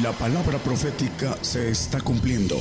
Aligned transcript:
La 0.00 0.10
palabra 0.12 0.56
profética 0.56 1.36
se 1.42 1.68
está 1.68 2.00
cumpliendo. 2.00 2.54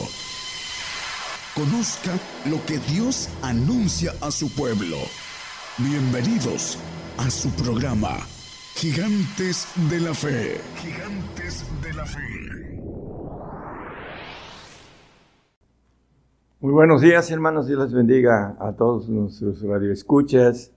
Conozca 1.56 2.12
lo 2.50 2.58
que 2.66 2.78
Dios 2.94 3.30
anuncia 3.42 4.12
a 4.20 4.32
su 4.32 4.54
pueblo. 4.54 4.98
Bienvenidos 5.78 6.78
a 7.18 7.30
su 7.30 7.50
programa, 7.52 8.18
Gigantes 8.76 9.66
de 9.90 10.02
la 10.02 10.14
Fe. 10.14 10.58
Gigantes 10.76 11.64
de 11.82 11.94
la 11.94 12.06
Fe. 12.06 12.20
Muy 16.60 16.74
buenos 16.74 17.00
días, 17.00 17.32
hermanos. 17.32 17.66
Dios 17.66 17.80
les 17.80 17.94
bendiga 17.94 18.58
a 18.60 18.74
todos 18.74 19.08
nuestros 19.08 19.62
radioescuchas 19.62 20.74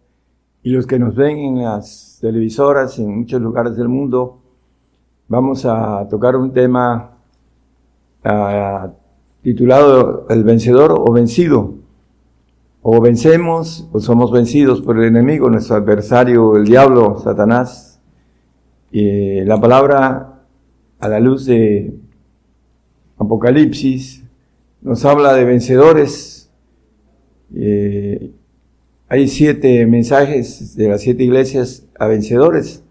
y 0.62 0.71
los 0.71 0.86
que 0.86 1.00
nos 1.00 1.16
ven 1.16 1.36
en 1.36 1.64
las 1.64 2.18
televisoras 2.21 2.96
en 3.00 3.18
muchos 3.18 3.43
lugares 3.43 3.77
del 3.77 3.89
mundo 3.89 4.44
vamos 5.28 5.64
a 5.64 6.06
tocar 6.09 6.37
un 6.37 6.52
tema 6.52 7.12
uh, 8.24 8.91
titulado 9.42 10.27
El 10.28 10.45
vencedor 10.45 10.92
o 10.92 11.12
vencido. 11.12 11.74
O 12.83 13.00
vencemos 13.00 13.88
o 13.92 14.00
somos 14.00 14.30
vencidos 14.30 14.83
por 14.83 14.98
el 14.98 15.05
enemigo, 15.05 15.48
nuestro 15.48 15.77
adversario, 15.77 16.56
el 16.56 16.66
diablo, 16.66 17.19
Satanás. 17.19 17.98
Y 18.92 19.41
la 19.41 19.59
palabra 19.59 20.42
a 21.00 21.09
la 21.09 21.19
luz 21.19 21.47
de 21.47 21.95
Apocalipsis 23.16 24.22
nos 24.83 25.05
habla 25.06 25.33
de 25.33 25.45
vencedores. 25.45 26.50
Eh, 27.55 28.33
hay 29.09 29.28
siete 29.28 29.86
mensajes 29.86 30.77
de 30.77 30.88
las 30.88 31.00
siete 31.00 31.25
iglesias 31.25 31.86
a 31.98 32.06
vencedores. 32.06 32.84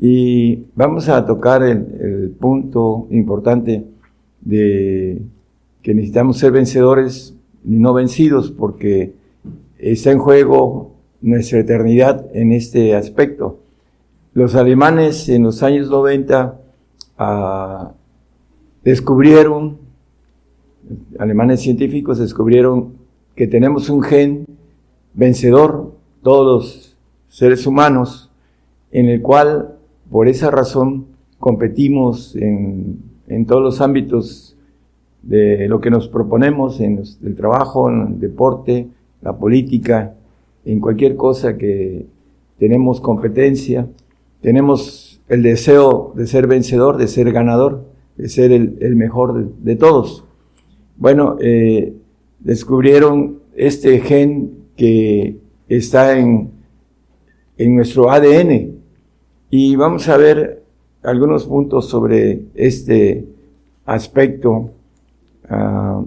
Y 0.00 0.66
vamos 0.76 1.08
a 1.08 1.26
tocar 1.26 1.62
el, 1.64 2.30
punto 2.38 3.08
importante 3.10 3.84
de 4.40 5.20
que 5.82 5.92
necesitamos 5.94 6.38
ser 6.38 6.52
vencedores 6.52 7.34
y 7.64 7.76
no 7.76 7.92
vencidos 7.92 8.52
porque 8.52 9.14
está 9.78 10.12
en 10.12 10.18
juego 10.18 10.92
nuestra 11.20 11.58
eternidad 11.58 12.26
en 12.32 12.52
este 12.52 12.94
aspecto. 12.94 13.58
Los 14.34 14.54
alemanes 14.54 15.28
en 15.28 15.42
los 15.42 15.64
años 15.64 15.90
90 15.90 16.60
ah, 17.18 17.92
descubrieron, 18.84 19.78
alemanes 21.18 21.60
científicos 21.60 22.18
descubrieron 22.18 22.92
que 23.34 23.48
tenemos 23.48 23.90
un 23.90 24.02
gen 24.02 24.46
vencedor, 25.14 25.92
todos 26.22 26.46
los 26.46 26.96
seres 27.28 27.66
humanos, 27.66 28.30
en 28.92 29.06
el 29.06 29.20
cual 29.22 29.77
por 30.10 30.28
esa 30.28 30.50
razón 30.50 31.06
competimos 31.38 32.34
en, 32.36 32.98
todos 33.46 33.62
los 33.62 33.80
ámbitos 33.80 34.56
de 35.22 35.68
lo 35.68 35.80
que 35.80 35.90
nos 35.90 36.08
proponemos, 36.08 36.80
en 36.80 37.02
el 37.22 37.34
trabajo, 37.34 37.90
en 37.90 38.14
el 38.14 38.20
deporte, 38.20 38.88
la 39.20 39.36
política, 39.36 40.14
en 40.64 40.80
cualquier 40.80 41.16
cosa 41.16 41.56
que 41.56 42.06
tenemos 42.58 43.00
competencia, 43.00 43.86
tenemos 44.40 45.20
el 45.28 45.42
deseo 45.42 46.12
de 46.16 46.26
ser 46.26 46.46
vencedor, 46.46 46.96
de 46.96 47.08
ser 47.08 47.32
ganador, 47.32 47.84
de 48.16 48.28
ser 48.28 48.52
el, 48.52 48.96
mejor 48.96 49.52
de, 49.58 49.76
todos. 49.76 50.24
Bueno, 50.96 51.36
eh, 51.40 51.92
descubrieron 52.40 53.40
este 53.54 54.00
gen 54.00 54.52
que 54.76 55.36
está 55.68 56.18
en, 56.18 56.50
en 57.58 57.76
nuestro 57.76 58.10
ADN, 58.10 58.77
y 59.50 59.76
vamos 59.76 60.08
a 60.08 60.16
ver 60.16 60.62
algunos 61.02 61.44
puntos 61.46 61.88
sobre 61.88 62.42
este 62.54 63.26
aspecto. 63.86 64.70
Ah, 65.48 66.02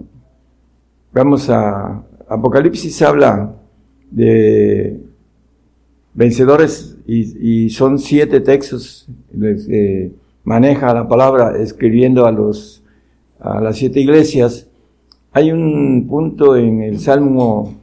vamos 1.12 1.50
a 1.50 2.02
Apocalipsis 2.28 3.02
habla 3.02 3.54
de 4.10 5.00
vencedores 6.14 6.96
y, 7.06 7.68
son 7.70 7.98
siete 7.98 8.40
textos 8.40 9.08
que 9.38 10.12
maneja 10.44 10.94
la 10.94 11.08
palabra 11.08 11.56
escribiendo 11.58 12.26
a 12.26 12.32
los 12.32 12.82
a 13.40 13.60
las 13.60 13.76
siete 13.76 14.00
iglesias. 14.00 14.68
Hay 15.32 15.50
un 15.50 16.06
punto 16.08 16.56
en 16.56 16.82
el 16.82 17.00
Salmo, 17.00 17.74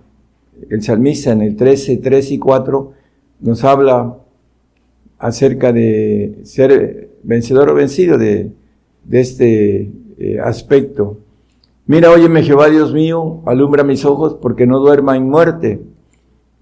el 0.70 0.82
salmista 0.82 1.32
en 1.32 1.42
el 1.42 1.56
13, 1.56 1.98
3 1.98 2.32
y 2.32 2.40
4 2.40 2.94
nos 3.42 3.64
habla 3.64 4.16
acerca 5.20 5.74
de 5.74 6.40
ser 6.44 7.10
vencedor 7.24 7.70
o 7.70 7.76
vencido 7.76 8.18
de, 8.18 8.52
este 9.12 9.92
eh, 10.18 10.40
aspecto. 10.44 11.20
Mira, 11.86 12.12
óyeme 12.12 12.44
Jehová 12.44 12.70
Dios 12.70 12.94
mío, 12.94 13.42
alumbra 13.46 13.84
mis 13.84 14.06
ojos 14.06 14.38
porque 14.42 14.66
no 14.66 14.80
duerma 14.80 15.18
en 15.18 15.30
muerte. 15.30 15.82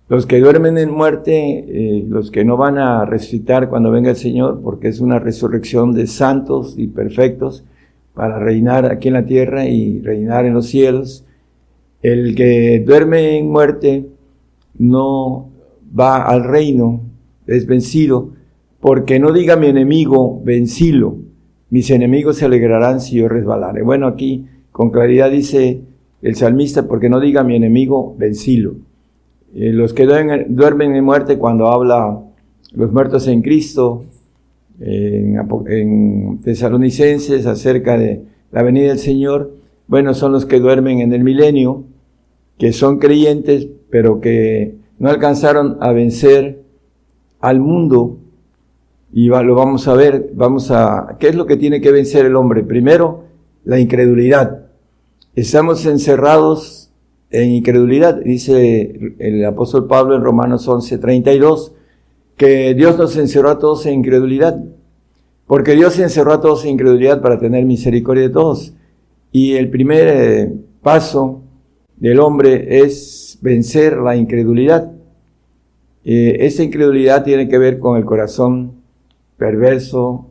Los 0.09 0.25
que 0.25 0.39
duermen 0.39 0.77
en 0.77 0.89
muerte, 0.89 1.65
eh, 1.67 2.05
los 2.07 2.31
que 2.31 2.45
no 2.45 2.55
van 2.55 2.77
a 2.77 3.05
resucitar 3.05 3.69
cuando 3.69 3.91
venga 3.91 4.09
el 4.09 4.15
Señor, 4.15 4.61
porque 4.63 4.87
es 4.87 5.01
una 5.01 5.19
resurrección 5.19 5.93
de 5.93 6.07
santos 6.07 6.75
y 6.77 6.87
perfectos 6.87 7.65
para 8.13 8.39
reinar 8.39 8.85
aquí 8.85 9.09
en 9.09 9.15
la 9.15 9.25
tierra 9.25 9.67
y 9.67 10.01
reinar 10.01 10.45
en 10.45 10.53
los 10.53 10.67
cielos. 10.67 11.25
El 12.01 12.35
que 12.35 12.81
duerme 12.85 13.37
en 13.37 13.49
muerte 13.49 14.07
no 14.79 15.49
va 15.97 16.23
al 16.23 16.45
reino, 16.45 17.01
es 17.45 17.65
vencido, 17.67 18.31
porque 18.79 19.19
no 19.19 19.31
diga 19.31 19.55
mi 19.55 19.67
enemigo, 19.67 20.41
vencilo, 20.43 21.17
mis 21.69 21.89
enemigos 21.89 22.37
se 22.37 22.45
alegrarán 22.45 23.01
si 23.01 23.17
yo 23.17 23.27
resbalare. 23.27 23.81
Bueno, 23.81 24.07
aquí 24.07 24.45
con 24.71 24.91
claridad 24.91 25.31
dice 25.31 25.81
el 26.21 26.35
salmista, 26.35 26.87
porque 26.87 27.09
no 27.09 27.19
diga 27.19 27.43
mi 27.43 27.55
enemigo, 27.55 28.15
vencilo. 28.17 28.75
Eh, 29.53 29.71
los 29.71 29.93
que 29.93 30.05
duermen, 30.05 30.95
en 30.95 31.03
muerte 31.03 31.37
cuando 31.37 31.67
habla 31.67 32.19
los 32.73 32.91
muertos 32.91 33.27
en 33.27 33.41
Cristo, 33.41 34.05
en, 34.79 35.37
en 35.67 36.39
Tesalonicenses 36.43 37.45
acerca 37.45 37.97
de 37.97 38.21
la 38.51 38.61
venida 38.61 38.89
del 38.89 38.99
Señor, 38.99 39.55
bueno, 39.87 40.13
son 40.13 40.31
los 40.33 40.45
que 40.45 40.59
duermen 40.59 40.99
en 40.99 41.13
el 41.13 41.23
milenio, 41.23 41.85
que 42.57 42.73
son 42.73 42.99
creyentes, 42.99 43.67
pero 43.89 44.19
que 44.19 44.75
no 44.99 45.09
alcanzaron 45.09 45.77
a 45.79 45.91
vencer 45.91 46.61
al 47.39 47.59
mundo 47.59 48.17
y 49.11 49.27
lo 49.27 49.55
vamos 49.55 49.87
a 49.87 49.93
ver, 49.93 50.31
vamos 50.33 50.69
a, 50.71 51.15
¿qué 51.19 51.29
es 51.29 51.35
lo 51.35 51.45
que 51.45 51.57
tiene 51.57 51.81
que 51.81 51.91
vencer 51.91 52.25
el 52.25 52.35
hombre? 52.35 52.63
Primero, 52.63 53.23
la 53.63 53.79
incredulidad. 53.79 54.65
Estamos 55.35 55.85
encerrados 55.85 56.91
en 57.29 57.51
incredulidad, 57.51 58.21
dice 58.21 59.15
el 59.19 59.45
apóstol 59.45 59.87
Pablo 59.87 60.15
en 60.15 60.23
Romanos 60.23 60.67
11, 60.67 60.97
32, 60.97 61.73
que 62.35 62.73
Dios 62.73 62.97
nos 62.97 63.15
encerró 63.17 63.49
a 63.51 63.59
todos 63.59 63.85
en 63.85 63.95
incredulidad, 63.95 64.59
porque 65.45 65.75
Dios 65.75 65.97
encerró 65.99 66.33
a 66.33 66.41
todos 66.41 66.65
en 66.65 66.71
incredulidad 66.71 67.21
para 67.21 67.39
tener 67.39 67.65
misericordia 67.65 68.23
de 68.23 68.29
todos. 68.29 68.73
Y 69.31 69.53
el 69.53 69.69
primer 69.69 70.07
eh, 70.07 70.53
paso 70.81 71.41
del 71.97 72.19
hombre 72.19 72.81
es 72.81 73.37
vencer 73.41 73.97
la 73.97 74.15
incredulidad. 74.15 74.91
Eh, 76.03 76.37
esta 76.41 76.63
incredulidad 76.63 77.23
tiene 77.23 77.47
que 77.47 77.57
ver 77.57 77.79
con 77.79 77.97
el 77.97 78.05
corazón 78.05 78.76
perverso 79.37 80.27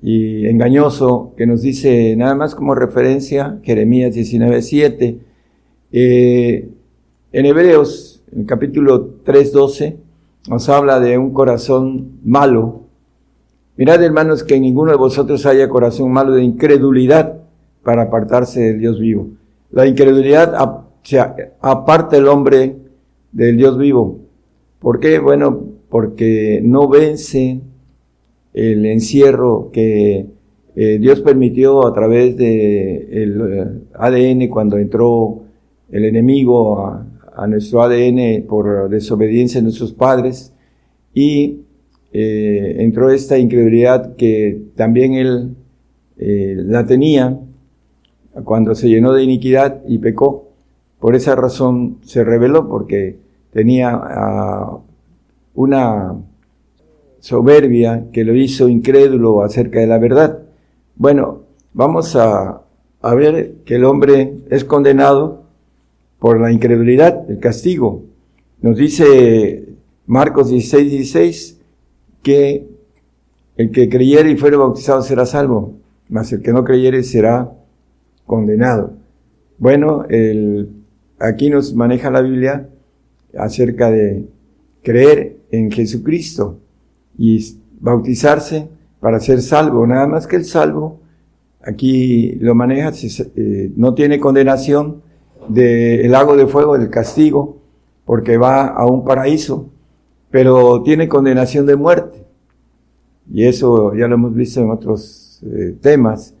y 0.00 0.46
engañoso 0.46 1.34
que 1.36 1.46
nos 1.46 1.62
dice 1.62 2.14
nada 2.16 2.34
más 2.34 2.54
como 2.54 2.74
referencia 2.74 3.58
Jeremías 3.62 4.14
19.7. 4.14 5.18
Eh, 5.90 6.68
en 7.32 7.46
Hebreos, 7.46 8.22
en 8.32 8.40
el 8.40 8.46
capítulo 8.46 9.22
3.12, 9.24 9.96
nos 10.48 10.68
habla 10.68 11.00
de 11.00 11.18
un 11.18 11.32
corazón 11.32 12.18
malo. 12.24 12.82
Mirad, 13.76 14.02
hermanos, 14.02 14.42
que 14.44 14.58
ninguno 14.58 14.92
de 14.92 14.98
vosotros 14.98 15.46
haya 15.46 15.68
corazón 15.68 16.10
malo 16.10 16.32
de 16.32 16.42
incredulidad 16.42 17.40
para 17.82 18.02
apartarse 18.02 18.60
del 18.60 18.80
Dios 18.80 18.98
vivo. 18.98 19.28
La 19.70 19.86
incredulidad 19.86 20.54
aparta 21.60 22.16
el 22.16 22.28
hombre 22.28 22.76
del 23.32 23.56
Dios 23.56 23.78
vivo. 23.78 24.18
¿Por 24.80 25.00
qué? 25.00 25.18
Bueno, 25.18 25.64
porque 25.88 26.60
no 26.64 26.88
vence 26.88 27.60
el 28.58 28.86
encierro 28.86 29.70
que 29.72 30.26
eh, 30.74 30.98
Dios 30.98 31.20
permitió 31.20 31.86
a 31.86 31.94
través 31.94 32.36
de 32.36 33.22
el 33.22 33.40
eh, 33.40 33.66
ADN 33.94 34.48
cuando 34.48 34.78
entró 34.78 35.44
el 35.90 36.04
enemigo 36.04 36.84
a, 36.84 37.06
nuestro 37.46 37.82
ADN 37.82 38.46
por 38.48 38.90
desobediencia 38.90 39.60
de 39.60 39.62
nuestros 39.62 39.92
padres 39.92 40.52
y 41.14 41.60
eh, 42.12 42.76
entró 42.80 43.12
esta 43.12 43.38
incredulidad 43.38 44.16
que 44.16 44.60
también 44.74 45.14
él 45.14 45.54
la 46.16 46.84
tenía 46.84 47.38
cuando 48.42 48.74
se 48.74 48.88
llenó 48.88 49.12
de 49.12 49.22
iniquidad 49.22 49.82
y 49.86 49.98
pecó. 49.98 50.48
Por 50.98 51.14
esa 51.14 51.36
razón 51.36 51.98
se 52.02 52.24
rebeló 52.24 52.68
porque 52.68 53.18
tenía 53.52 54.02
una 55.54 56.16
soberbia 57.20 58.06
que 58.12 58.24
lo 58.24 58.34
hizo 58.34 58.68
incrédulo 58.68 59.42
acerca 59.42 59.80
de 59.80 59.86
la 59.86 59.98
verdad. 59.98 60.42
Bueno, 60.96 61.42
vamos 61.72 62.16
a, 62.16 62.62
a 63.00 63.14
ver 63.14 63.54
que 63.64 63.76
el 63.76 63.84
hombre 63.84 64.34
es 64.50 64.64
condenado 64.64 65.44
por 66.18 66.40
la 66.40 66.52
incredulidad, 66.52 67.30
el 67.30 67.38
castigo. 67.38 68.04
Nos 68.60 68.76
dice 68.76 69.68
Marcos 70.06 70.50
16, 70.50 70.90
16 70.90 71.60
que 72.22 72.66
el 73.56 73.70
que 73.70 73.88
creyere 73.88 74.30
y 74.30 74.36
fuere 74.36 74.56
bautizado 74.56 75.02
será 75.02 75.26
salvo, 75.26 75.74
mas 76.08 76.32
el 76.32 76.42
que 76.42 76.52
no 76.52 76.64
creyere 76.64 77.02
será 77.02 77.52
condenado. 78.26 78.92
Bueno, 79.58 80.04
el, 80.08 80.70
aquí 81.18 81.50
nos 81.50 81.74
maneja 81.74 82.10
la 82.10 82.20
Biblia 82.20 82.68
acerca 83.36 83.90
de 83.90 84.26
creer 84.82 85.38
en 85.50 85.70
Jesucristo 85.70 86.60
y 87.18 87.58
bautizarse 87.80 88.68
para 89.00 89.20
ser 89.20 89.42
salvo. 89.42 89.86
Nada 89.86 90.06
más 90.06 90.26
que 90.26 90.36
el 90.36 90.44
salvo, 90.44 91.00
aquí 91.60 92.32
lo 92.36 92.54
maneja, 92.54 92.92
eh, 93.36 93.72
no 93.76 93.94
tiene 93.94 94.18
condenación 94.20 95.02
del 95.48 96.10
lago 96.10 96.36
de 96.36 96.46
fuego, 96.46 96.78
del 96.78 96.90
castigo, 96.90 97.58
porque 98.04 98.38
va 98.38 98.68
a 98.68 98.86
un 98.86 99.04
paraíso, 99.04 99.68
pero 100.30 100.82
tiene 100.82 101.08
condenación 101.08 101.66
de 101.66 101.76
muerte. 101.76 102.24
Y 103.30 103.44
eso 103.44 103.94
ya 103.94 104.08
lo 104.08 104.14
hemos 104.14 104.34
visto 104.34 104.60
en 104.60 104.70
otros 104.70 105.42
eh, 105.44 105.76
temas. 105.80 106.34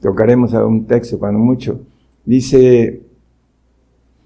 Tocaremos 0.00 0.54
a 0.54 0.64
un 0.64 0.86
texto 0.86 1.18
cuando 1.18 1.38
mucho. 1.38 1.80
Dice 2.24 3.02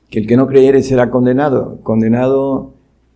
que 0.09 0.21
el 0.21 0.27
que 0.27 0.37
no 0.37 0.47
creyere 0.47 0.83
será 0.83 1.11
condenado, 1.11 1.81
condenado 1.83 2.73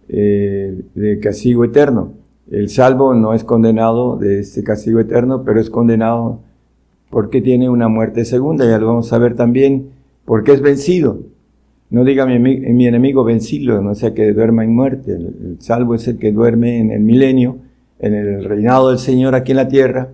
eh, 0.08 0.82
de 0.94 1.18
castigo 1.18 1.64
eterno. 1.64 2.12
El 2.50 2.68
salvo 2.68 3.14
no 3.14 3.32
es 3.32 3.44
condenado 3.44 4.16
de 4.16 4.40
este 4.40 4.62
castigo 4.62 5.00
eterno, 5.00 5.44
pero 5.44 5.60
es 5.60 5.70
condenado 5.70 6.40
porque 7.10 7.40
tiene 7.40 7.68
una 7.68 7.88
muerte 7.88 8.24
segunda, 8.24 8.68
ya 8.68 8.78
lo 8.78 8.88
vamos 8.88 9.12
a 9.12 9.18
ver 9.18 9.36
también, 9.36 9.90
porque 10.24 10.52
es 10.52 10.60
vencido. 10.60 11.20
No 11.90 12.04
diga 12.04 12.26
mi, 12.26 12.38
mi 12.38 12.86
enemigo 12.86 13.24
vencido, 13.24 13.80
no 13.80 13.94
sea 13.94 14.14
que 14.14 14.32
duerma 14.32 14.64
en 14.64 14.74
muerte. 14.74 15.12
El, 15.12 15.56
salvo 15.60 15.94
es 15.94 16.08
el 16.08 16.18
que 16.18 16.32
duerme 16.32 16.80
en 16.80 16.90
el 16.90 17.00
milenio, 17.00 17.58
en 18.00 18.14
el 18.14 18.44
reinado 18.44 18.90
del 18.90 18.98
Señor 18.98 19.34
aquí 19.34 19.52
en 19.52 19.56
la 19.56 19.68
tierra, 19.68 20.10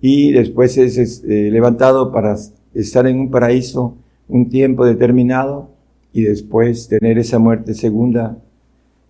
y 0.00 0.32
después 0.32 0.76
es, 0.78 1.24
eh, 1.24 1.50
levantado 1.50 2.12
para 2.12 2.36
estar 2.74 3.06
en 3.06 3.20
un 3.20 3.30
paraíso 3.30 3.96
un 4.28 4.48
tiempo 4.48 4.84
determinado 4.84 5.70
y 6.12 6.22
después 6.22 6.88
tener 6.88 7.18
esa 7.18 7.38
muerte 7.38 7.74
segunda 7.74 8.38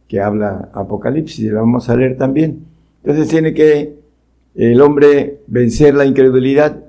que 0.08 0.20
habla 0.20 0.70
Apocalipsis, 0.72 1.40
y 1.40 1.48
la 1.48 1.60
vamos 1.60 1.88
a 1.88 1.96
leer 1.96 2.16
también. 2.16 2.64
Entonces 3.02 3.28
tiene 3.28 3.54
que 3.54 3.94
el 4.54 4.80
hombre 4.80 5.38
vencer 5.46 5.94
la 5.94 6.06
incredulidad. 6.06 6.84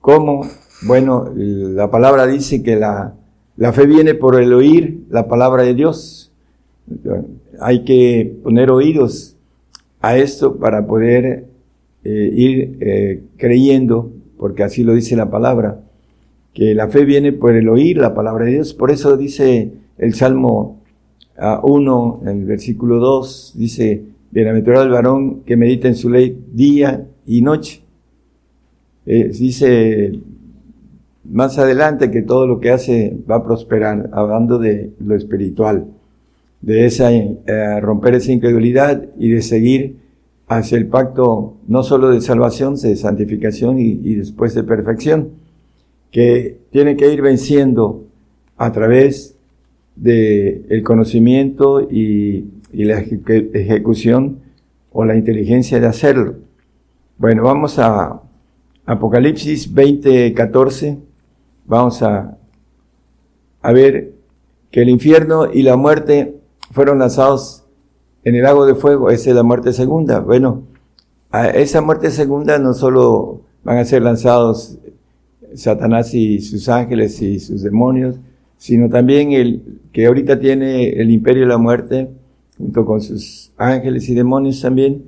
¿Cómo? 0.00 0.46
Bueno, 0.86 1.32
la 1.34 1.90
palabra 1.90 2.26
dice 2.26 2.62
que 2.62 2.76
la, 2.76 3.14
la 3.56 3.72
fe 3.72 3.86
viene 3.86 4.14
por 4.14 4.40
el 4.40 4.52
oír 4.52 5.00
la 5.08 5.26
palabra 5.26 5.62
de 5.62 5.74
Dios. 5.74 6.30
Hay 7.60 7.84
que 7.84 8.36
poner 8.42 8.70
oídos 8.70 9.36
a 10.00 10.16
esto 10.16 10.56
para 10.56 10.86
poder 10.86 11.46
eh, 12.04 12.30
ir 12.32 12.76
eh, 12.80 13.22
creyendo, 13.36 14.12
porque 14.38 14.62
así 14.62 14.84
lo 14.84 14.94
dice 14.94 15.16
la 15.16 15.30
palabra, 15.30 15.80
que 16.52 16.74
la 16.74 16.88
fe 16.88 17.04
viene 17.04 17.32
por 17.32 17.54
el 17.54 17.68
oír 17.68 17.96
la 17.98 18.14
palabra 18.14 18.44
de 18.44 18.52
Dios. 18.52 18.74
Por 18.74 18.90
eso 18.90 19.16
dice 19.16 19.72
el 19.98 20.14
Salmo 20.14 20.80
1, 21.38 22.20
en 22.22 22.28
el 22.28 22.44
versículo 22.44 22.98
2, 22.98 23.54
dice, 23.56 24.02
bienaventurado 24.30 24.84
el 24.84 24.90
varón 24.90 25.42
que 25.44 25.56
medita 25.56 25.88
en 25.88 25.96
su 25.96 26.10
ley 26.10 26.38
día 26.52 27.06
y 27.26 27.42
noche. 27.42 27.82
Eh, 29.04 29.30
dice 29.32 30.18
más 31.24 31.58
adelante 31.58 32.10
que 32.10 32.22
todo 32.22 32.46
lo 32.46 32.60
que 32.60 32.70
hace 32.70 33.16
va 33.28 33.36
a 33.36 33.44
prosperar, 33.44 34.10
hablando 34.12 34.58
de 34.58 34.92
lo 35.00 35.14
espiritual, 35.14 35.86
de 36.60 36.86
esa, 36.86 37.12
eh, 37.12 37.80
romper 37.80 38.14
esa 38.14 38.32
incredulidad 38.32 39.04
y 39.18 39.30
de 39.30 39.42
seguir 39.42 39.96
hacia 40.48 40.78
el 40.78 40.86
pacto 40.86 41.56
no 41.66 41.82
solo 41.82 42.10
de 42.10 42.20
salvación, 42.20 42.76
de 42.76 42.96
santificación 42.96 43.78
y, 43.78 44.00
y 44.02 44.14
después 44.14 44.54
de 44.54 44.62
perfección, 44.62 45.30
que 46.10 46.58
tiene 46.70 46.96
que 46.96 47.12
ir 47.12 47.22
venciendo 47.22 48.04
a 48.56 48.72
través 48.72 49.35
de 49.96 50.64
el 50.68 50.82
conocimiento 50.82 51.80
y, 51.80 52.52
la 52.72 52.98
ejecución 52.98 54.40
o 54.92 55.04
la 55.06 55.16
inteligencia 55.16 55.80
de 55.80 55.86
hacerlo. 55.86 56.34
Bueno, 57.16 57.44
vamos 57.44 57.78
a 57.78 58.20
Apocalipsis 58.84 59.72
20, 59.72 60.34
14. 60.34 60.98
Vamos 61.64 62.02
a, 62.02 62.36
a 63.62 63.72
ver 63.72 64.12
que 64.70 64.82
el 64.82 64.90
infierno 64.90 65.50
y 65.50 65.62
la 65.62 65.76
muerte 65.76 66.36
fueron 66.70 66.98
lanzados 66.98 67.64
en 68.24 68.34
el 68.34 68.42
lago 68.42 68.66
de 68.66 68.74
fuego. 68.74 69.10
Esa 69.10 69.30
es 69.30 69.36
la 69.36 69.42
muerte 69.42 69.72
segunda. 69.72 70.20
Bueno, 70.20 70.64
a 71.30 71.48
esa 71.48 71.80
muerte 71.80 72.10
segunda 72.10 72.58
no 72.58 72.74
solo 72.74 73.40
van 73.64 73.78
a 73.78 73.84
ser 73.84 74.02
lanzados 74.02 74.78
Satanás 75.54 76.14
y 76.14 76.40
sus 76.40 76.68
ángeles 76.68 77.20
y 77.22 77.40
sus 77.40 77.62
demonios, 77.62 78.16
sino 78.58 78.88
también 78.88 79.32
el 79.32 79.80
que 79.92 80.06
ahorita 80.06 80.38
tiene 80.38 80.90
el 80.90 81.10
imperio 81.10 81.42
de 81.42 81.48
la 81.48 81.58
muerte, 81.58 82.08
junto 82.58 82.84
con 82.84 83.00
sus 83.00 83.52
ángeles 83.56 84.08
y 84.08 84.14
demonios 84.14 84.60
también. 84.60 85.04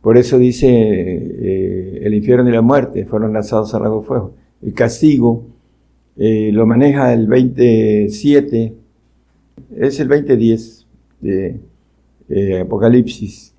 Por 0.00 0.16
eso 0.16 0.38
dice 0.38 0.68
eh, 0.68 2.00
el 2.02 2.14
infierno 2.14 2.48
y 2.48 2.52
la 2.52 2.62
muerte 2.62 3.04
fueron 3.04 3.32
lanzados 3.32 3.74
al 3.74 3.82
lago 3.82 4.00
de 4.00 4.06
fuego. 4.06 4.34
El 4.62 4.74
castigo 4.74 5.44
eh, 6.16 6.50
lo 6.52 6.66
maneja 6.66 7.12
el 7.12 7.26
27, 7.26 8.74
es 9.76 10.00
el 10.00 10.08
2010 10.08 10.86
de 11.20 11.60
eh, 12.28 12.60
Apocalipsis. 12.60 13.54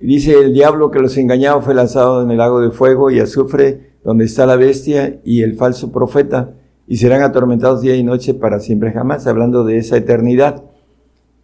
Dice 0.00 0.38
el 0.38 0.52
diablo 0.52 0.90
que 0.90 0.98
los 0.98 1.16
engañaba 1.16 1.62
fue 1.62 1.74
lanzado 1.74 2.22
en 2.22 2.30
el 2.30 2.38
lago 2.38 2.60
de 2.60 2.70
fuego 2.70 3.10
y 3.10 3.20
azufre 3.20 3.92
donde 4.04 4.24
está 4.24 4.46
la 4.46 4.56
bestia 4.56 5.20
y 5.24 5.42
el 5.42 5.54
falso 5.54 5.92
profeta 5.92 6.54
y 6.86 6.96
serán 6.96 7.22
atormentados 7.22 7.80
día 7.82 7.96
y 7.96 8.02
noche 8.02 8.34
para 8.34 8.60
siempre 8.60 8.92
jamás, 8.92 9.26
hablando 9.26 9.64
de 9.64 9.78
esa 9.78 9.96
eternidad. 9.96 10.62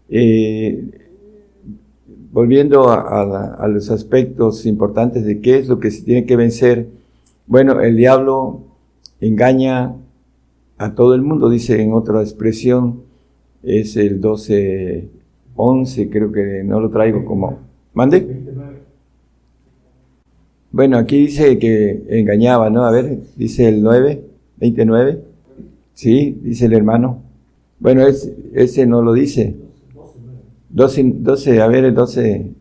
Eh, 0.09 0.91
volviendo 2.33 2.89
a, 2.91 3.67
los 3.69 3.91
aspectos 3.91 4.67
importantes 4.67 5.25
de 5.25 5.41
qué 5.41 5.59
es 5.59 5.69
lo 5.69 5.81
que 5.81 5.91
se 5.91 6.03
tiene 6.03 6.27
que 6.27 6.37
vencer, 6.37 6.89
bueno, 7.47 7.81
el 7.81 7.97
diablo 7.97 8.61
engaña 9.21 9.95
a 10.77 10.95
todo 10.95 11.15
el 11.15 11.23
mundo, 11.23 11.49
dice 11.51 11.83
en 11.83 11.93
otra 11.93 12.21
expresión, 12.21 13.03
es 13.63 13.97
el 13.97 14.21
12, 14.21 15.09
11, 15.57 16.11
creo 16.11 16.31
que 16.31 16.63
no 16.65 16.81
lo 16.81 16.91
traigo 16.91 17.25
como... 17.25 17.59
¿Mande? 17.95 18.45
Bueno, 20.71 20.99
aquí 20.99 21.19
dice 21.19 21.59
que 21.59 22.05
engañaba, 22.09 22.71
¿no? 22.71 22.85
A 22.85 22.91
ver, 22.93 23.19
dice 23.37 23.67
el 23.69 23.83
9, 23.83 24.23
29. 24.59 25.28
Sí, 25.99 26.39
dice 26.45 26.67
el 26.67 26.75
hermano. 26.75 27.25
Bueno, 27.81 28.07
es, 28.07 28.33
ese 28.55 28.87
no 28.87 29.03
lo 29.03 29.15
dice. 29.15 29.57
12, 30.69 31.15
12, 31.17 31.61
a 31.61 31.67
ver, 31.67 31.87
el 31.87 31.95
12, 31.95 32.53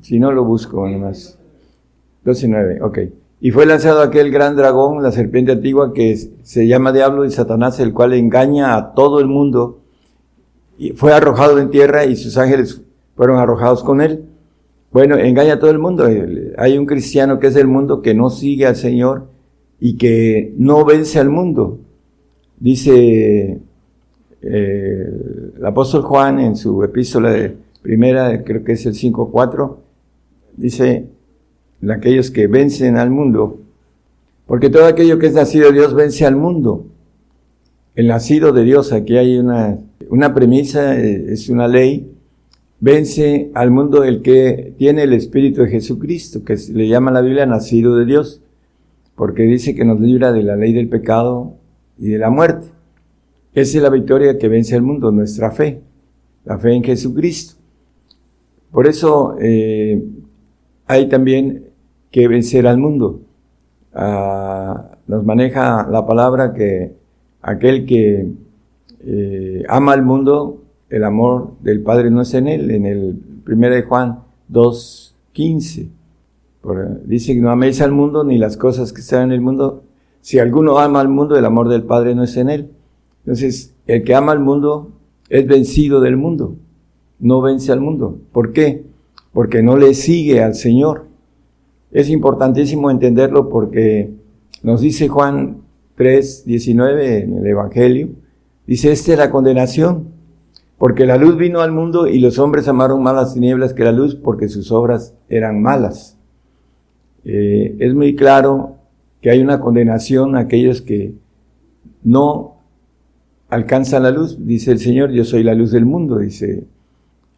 si 0.00 0.18
no 0.18 0.32
lo 0.32 0.44
busco 0.44 0.88
nomás. 0.88 1.38
12, 2.24 2.48
9, 2.48 2.82
ok. 2.82 2.98
Y 3.40 3.52
fue 3.52 3.64
lanzado 3.64 4.02
aquel 4.02 4.32
gran 4.32 4.56
dragón, 4.56 5.04
la 5.04 5.12
serpiente 5.12 5.52
antigua, 5.52 5.92
que 5.94 6.16
se 6.16 6.66
llama 6.66 6.92
Diablo 6.92 7.24
y 7.24 7.30
Satanás, 7.30 7.78
el 7.78 7.92
cual 7.92 8.12
engaña 8.12 8.74
a 8.74 8.92
todo 8.92 9.20
el 9.20 9.28
mundo. 9.28 9.78
Y 10.78 10.94
fue 10.94 11.12
arrojado 11.12 11.60
en 11.60 11.70
tierra 11.70 12.06
y 12.06 12.16
sus 12.16 12.36
ángeles 12.38 12.82
fueron 13.14 13.38
arrojados 13.38 13.84
con 13.84 14.00
él. 14.00 14.24
Bueno, 14.90 15.16
engaña 15.16 15.52
a 15.52 15.58
todo 15.60 15.70
el 15.70 15.78
mundo. 15.78 16.08
Hay 16.58 16.76
un 16.76 16.86
cristiano 16.86 17.38
que 17.38 17.46
es 17.46 17.54
del 17.54 17.68
mundo 17.68 18.02
que 18.02 18.14
no 18.14 18.30
sigue 18.30 18.66
al 18.66 18.74
Señor 18.74 19.28
y 19.78 19.96
que 19.96 20.52
no 20.58 20.84
vence 20.84 21.20
al 21.20 21.30
mundo. 21.30 21.78
Dice 22.62 23.58
eh, 24.40 25.12
el 25.56 25.66
apóstol 25.66 26.02
Juan 26.02 26.38
en 26.38 26.54
su 26.54 26.84
epístola 26.84 27.32
de 27.32 27.56
primera, 27.82 28.44
creo 28.44 28.62
que 28.62 28.74
es 28.74 28.86
el 28.86 28.94
5.4, 28.94 29.78
dice, 30.56 31.06
aquellos 31.90 32.30
que 32.30 32.46
vencen 32.46 32.98
al 32.98 33.10
mundo, 33.10 33.58
porque 34.46 34.70
todo 34.70 34.86
aquello 34.86 35.18
que 35.18 35.26
es 35.26 35.34
nacido 35.34 35.72
de 35.72 35.72
Dios 35.72 35.92
vence 35.92 36.24
al 36.24 36.36
mundo. 36.36 36.86
El 37.96 38.06
nacido 38.06 38.52
de 38.52 38.62
Dios, 38.62 38.92
aquí 38.92 39.16
hay 39.16 39.38
una, 39.38 39.78
una 40.08 40.32
premisa, 40.32 40.96
eh, 40.96 41.32
es 41.32 41.48
una 41.48 41.66
ley, 41.66 42.12
vence 42.78 43.50
al 43.54 43.72
mundo 43.72 44.04
el 44.04 44.22
que 44.22 44.72
tiene 44.78 45.02
el 45.02 45.14
Espíritu 45.14 45.62
de 45.62 45.68
Jesucristo, 45.68 46.44
que 46.44 46.56
le 46.72 46.86
llama 46.86 47.10
la 47.10 47.22
Biblia 47.22 47.44
nacido 47.44 47.96
de 47.96 48.04
Dios, 48.04 48.40
porque 49.16 49.42
dice 49.42 49.74
que 49.74 49.84
nos 49.84 50.00
libra 50.00 50.30
de 50.30 50.44
la 50.44 50.54
ley 50.54 50.72
del 50.72 50.88
pecado 50.88 51.56
y 52.02 52.08
de 52.08 52.18
la 52.18 52.30
muerte. 52.30 52.66
Esa 53.54 53.78
es 53.78 53.82
la 53.82 53.88
victoria 53.88 54.36
que 54.36 54.48
vence 54.48 54.74
al 54.74 54.82
mundo, 54.82 55.12
nuestra 55.12 55.52
fe, 55.52 55.80
la 56.44 56.58
fe 56.58 56.74
en 56.74 56.82
Jesucristo. 56.82 57.54
Por 58.72 58.88
eso 58.88 59.36
eh, 59.40 60.02
hay 60.88 61.08
también 61.08 61.66
que 62.10 62.26
vencer 62.26 62.66
al 62.66 62.78
mundo. 62.78 63.20
ah, 63.94 64.88
nos 65.06 65.24
maneja 65.24 65.86
la 65.88 66.04
palabra 66.04 66.52
que 66.54 66.92
aquel 67.40 67.86
que 67.86 68.32
eh, 69.04 69.62
ama 69.68 69.92
al 69.92 70.02
mundo, 70.02 70.62
el 70.90 71.04
amor 71.04 71.52
del 71.60 71.82
Padre 71.82 72.10
no 72.10 72.22
es 72.22 72.34
en 72.34 72.48
él, 72.48 72.70
en 72.72 72.86
el 72.86 73.22
1 73.46 73.70
de 73.70 73.82
Juan 73.82 74.18
2.15. 74.50 75.88
Dice 77.04 77.34
que 77.34 77.40
no 77.40 77.50
améis 77.50 77.80
al 77.80 77.92
mundo 77.92 78.24
ni 78.24 78.38
las 78.38 78.56
cosas 78.56 78.92
que 78.92 79.02
están 79.02 79.24
en 79.24 79.32
el 79.32 79.40
mundo. 79.40 79.84
Si 80.22 80.38
alguno 80.38 80.78
ama 80.78 81.00
al 81.00 81.08
mundo, 81.08 81.36
el 81.36 81.44
amor 81.44 81.68
del 81.68 81.82
Padre 81.82 82.14
no 82.14 82.22
es 82.22 82.36
en 82.36 82.48
él. 82.48 82.70
Entonces, 83.24 83.74
el 83.86 84.04
que 84.04 84.14
ama 84.14 84.32
al 84.32 84.38
mundo 84.38 84.92
es 85.28 85.46
vencido 85.46 86.00
del 86.00 86.16
mundo, 86.16 86.56
no 87.18 87.42
vence 87.42 87.72
al 87.72 87.80
mundo. 87.80 88.18
¿Por 88.32 88.52
qué? 88.52 88.84
Porque 89.32 89.62
no 89.62 89.76
le 89.76 89.94
sigue 89.94 90.42
al 90.42 90.54
Señor. 90.54 91.06
Es 91.90 92.08
importantísimo 92.08 92.90
entenderlo 92.90 93.48
porque 93.48 94.10
nos 94.62 94.80
dice 94.80 95.08
Juan 95.08 95.58
3, 95.96 96.44
19 96.46 97.18
en 97.24 97.38
el 97.38 97.46
Evangelio, 97.46 98.10
dice, 98.66 98.92
esta 98.92 99.12
es 99.12 99.18
la 99.18 99.30
condenación, 99.30 100.08
porque 100.78 101.04
la 101.04 101.16
luz 101.16 101.36
vino 101.36 101.60
al 101.60 101.72
mundo 101.72 102.06
y 102.06 102.20
los 102.20 102.38
hombres 102.38 102.68
amaron 102.68 103.02
más 103.02 103.14
las 103.14 103.34
tinieblas 103.34 103.74
que 103.74 103.84
la 103.84 103.92
luz 103.92 104.14
porque 104.14 104.48
sus 104.48 104.70
obras 104.70 105.14
eran 105.28 105.60
malas. 105.60 106.16
Eh, 107.24 107.76
es 107.78 107.94
muy 107.94 108.14
claro 108.16 108.76
que 109.22 109.30
hay 109.30 109.40
una 109.40 109.60
condenación 109.60 110.36
a 110.36 110.40
aquellos 110.40 110.82
que 110.82 111.14
no 112.02 112.56
alcanzan 113.48 114.02
la 114.02 114.10
luz, 114.10 114.36
dice 114.44 114.72
el 114.72 114.80
Señor, 114.80 115.12
yo 115.12 115.24
soy 115.24 115.42
la 115.42 115.54
luz 115.54 115.70
del 115.70 115.86
mundo, 115.86 116.18
dice 116.18 116.64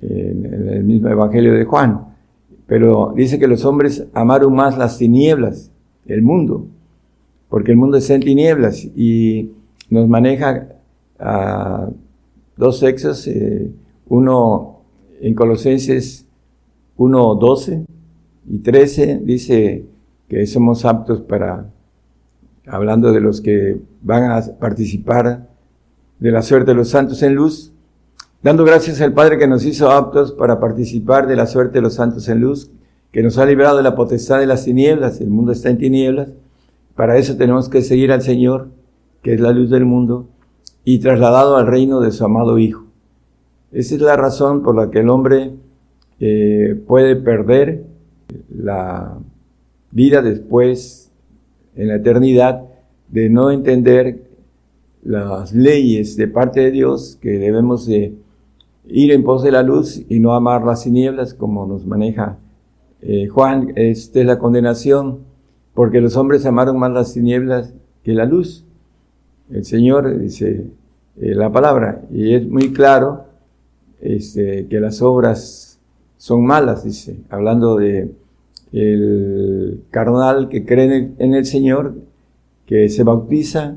en 0.00 0.69
el 0.69 0.85
mismo 0.85 1.09
Evangelio 1.09 1.53
de 1.53 1.64
Juan. 1.64 2.07
Pero 2.67 3.12
dice 3.14 3.38
que 3.38 3.47
los 3.47 3.64
hombres 3.64 4.07
amaron 4.14 4.55
más 4.55 4.79
las 4.79 4.99
tinieblas, 4.99 5.71
el 6.07 6.23
mundo, 6.23 6.67
porque 7.49 7.73
el 7.73 7.76
mundo 7.76 7.99
está 7.99 8.14
en 8.14 8.23
tinieblas 8.23 8.85
y 8.97 9.50
nos 9.91 10.09
maneja 10.09 10.69
a 11.19 11.88
dos 12.57 12.79
sexos, 12.79 13.26
eh, 13.29 13.71
uno 14.09 14.81
en 15.21 15.35
Colosenses 15.35 16.26
1, 16.97 17.35
12 17.35 17.85
y 18.49 18.59
13 18.59 19.21
dice 19.25 19.85
que 20.35 20.49
somos 20.49 20.85
aptos 20.85 21.21
para, 21.21 21.71
hablando 22.67 23.12
de 23.12 23.21
los 23.21 23.41
que 23.41 23.81
van 24.03 24.33
a 24.33 24.43
participar 24.59 25.47
de 26.19 26.31
la 26.33 26.43
suerte 26.43 26.73
de 26.73 26.76
los 26.76 26.88
santos 26.88 27.23
en 27.23 27.37
luz, 27.37 27.73
dando 28.43 28.64
gracias 28.64 29.00
al 29.00 29.12
Padre 29.12 29.38
que 29.38 29.47
nos 29.47 29.64
hizo 29.64 29.93
aptos 29.93 30.33
para 30.33 30.59
participar 30.59 31.29
de 31.29 31.37
la 31.37 31.47
suerte 31.47 31.75
de 31.75 31.83
los 31.83 31.95
santos 31.95 32.29
en 32.29 32.41
luz, 32.41 32.73
que 33.12 33.23
nos 33.23 33.38
ha 33.38 33.47
librado 33.47 33.76
de 33.76 33.85
la 33.85 33.95
potestad 33.95 34.41
de 34.41 34.47
las 34.47 34.64
tinieblas, 34.64 35.21
el 35.21 35.31
mundo 35.31 35.53
está 35.53 35.71
en 35.71 35.79
tinieblas, 35.79 36.31
para 36.97 37.17
eso 37.17 37.37
tenemos 37.37 37.69
que 37.69 37.83
seguir 37.83 38.11
al 38.11 38.23
Señor, 38.23 38.71
que 39.23 39.35
es 39.35 39.41
la 39.41 39.53
luz 39.53 39.71
del 39.71 39.85
mundo, 39.85 40.26
y 40.85 40.99
trasladado 40.99 41.57
al 41.57 41.69
reino 41.69 42.00
de 42.00 42.11
su 42.11 42.25
amado 42.25 42.59
Hijo. 42.59 42.87
Esa 43.71 43.95
es 43.95 44.00
la 44.00 44.17
razón 44.17 44.64
por 44.64 44.75
la 44.75 44.91
que 44.91 44.99
el 44.99 45.11
hombre 45.11 45.53
eh, 46.19 46.75
puede 46.88 47.14
perder 47.14 47.85
la 48.53 49.17
vida 49.95 50.21
después, 50.21 51.11
en 51.77 51.89
la 51.89 51.97
eternidad, 51.97 52.65
de 53.09 53.31
no 53.31 53.51
entender 53.51 54.25
las 55.03 55.53
leyes 55.53 56.17
de 56.17 56.29
parte 56.29 56.61
de 56.61 56.71
Dios 56.71 57.17
que 57.21 57.39
debemos 57.39 57.87
de 57.87 58.15
ir 58.87 59.13
en 59.13 59.23
pos 59.23 59.43
de 59.43 59.53
la 59.53 59.63
luz 59.63 60.03
y 60.09 60.19
no 60.19 60.35
amar 60.35 60.65
las 60.65 60.85
tinieblas 60.85 61.33
como 61.33 61.67
nos 61.67 61.87
maneja 61.87 62.39
eh, 63.01 63.29
Juan. 63.29 63.73
Esta 63.77 64.21
es 64.21 64.27
la 64.27 64.39
condenación, 64.39 65.21
porque 65.75 66.01
los 66.01 66.17
hombres 66.17 66.45
amaron 66.45 66.79
más 66.79 66.91
las 66.91 67.15
tinieblas 67.15 67.73
que 68.03 68.15
la 68.15 68.25
luz. 68.25 68.65
El 69.51 69.65
Señor 69.65 70.19
dice 70.19 70.71
eh, 71.21 71.35
la 71.35 71.53
palabra, 71.53 72.03
y 72.11 72.35
es 72.35 72.49
muy 72.49 72.73
claro 72.73 73.27
este, 74.01 74.67
que 74.67 74.81
las 74.81 75.03
obras 75.03 75.79
son 76.17 76.45
malas, 76.45 76.83
dice, 76.83 77.19
hablando 77.29 77.77
de 77.77 78.11
el 78.75 79.85
carnal 79.90 80.49
que 80.49 80.64
cree 80.64 81.12
en 81.19 81.35
el 81.35 81.47
Señor, 81.47 81.95
que 82.66 82.88
se 82.88 83.04
bautiza 83.04 83.76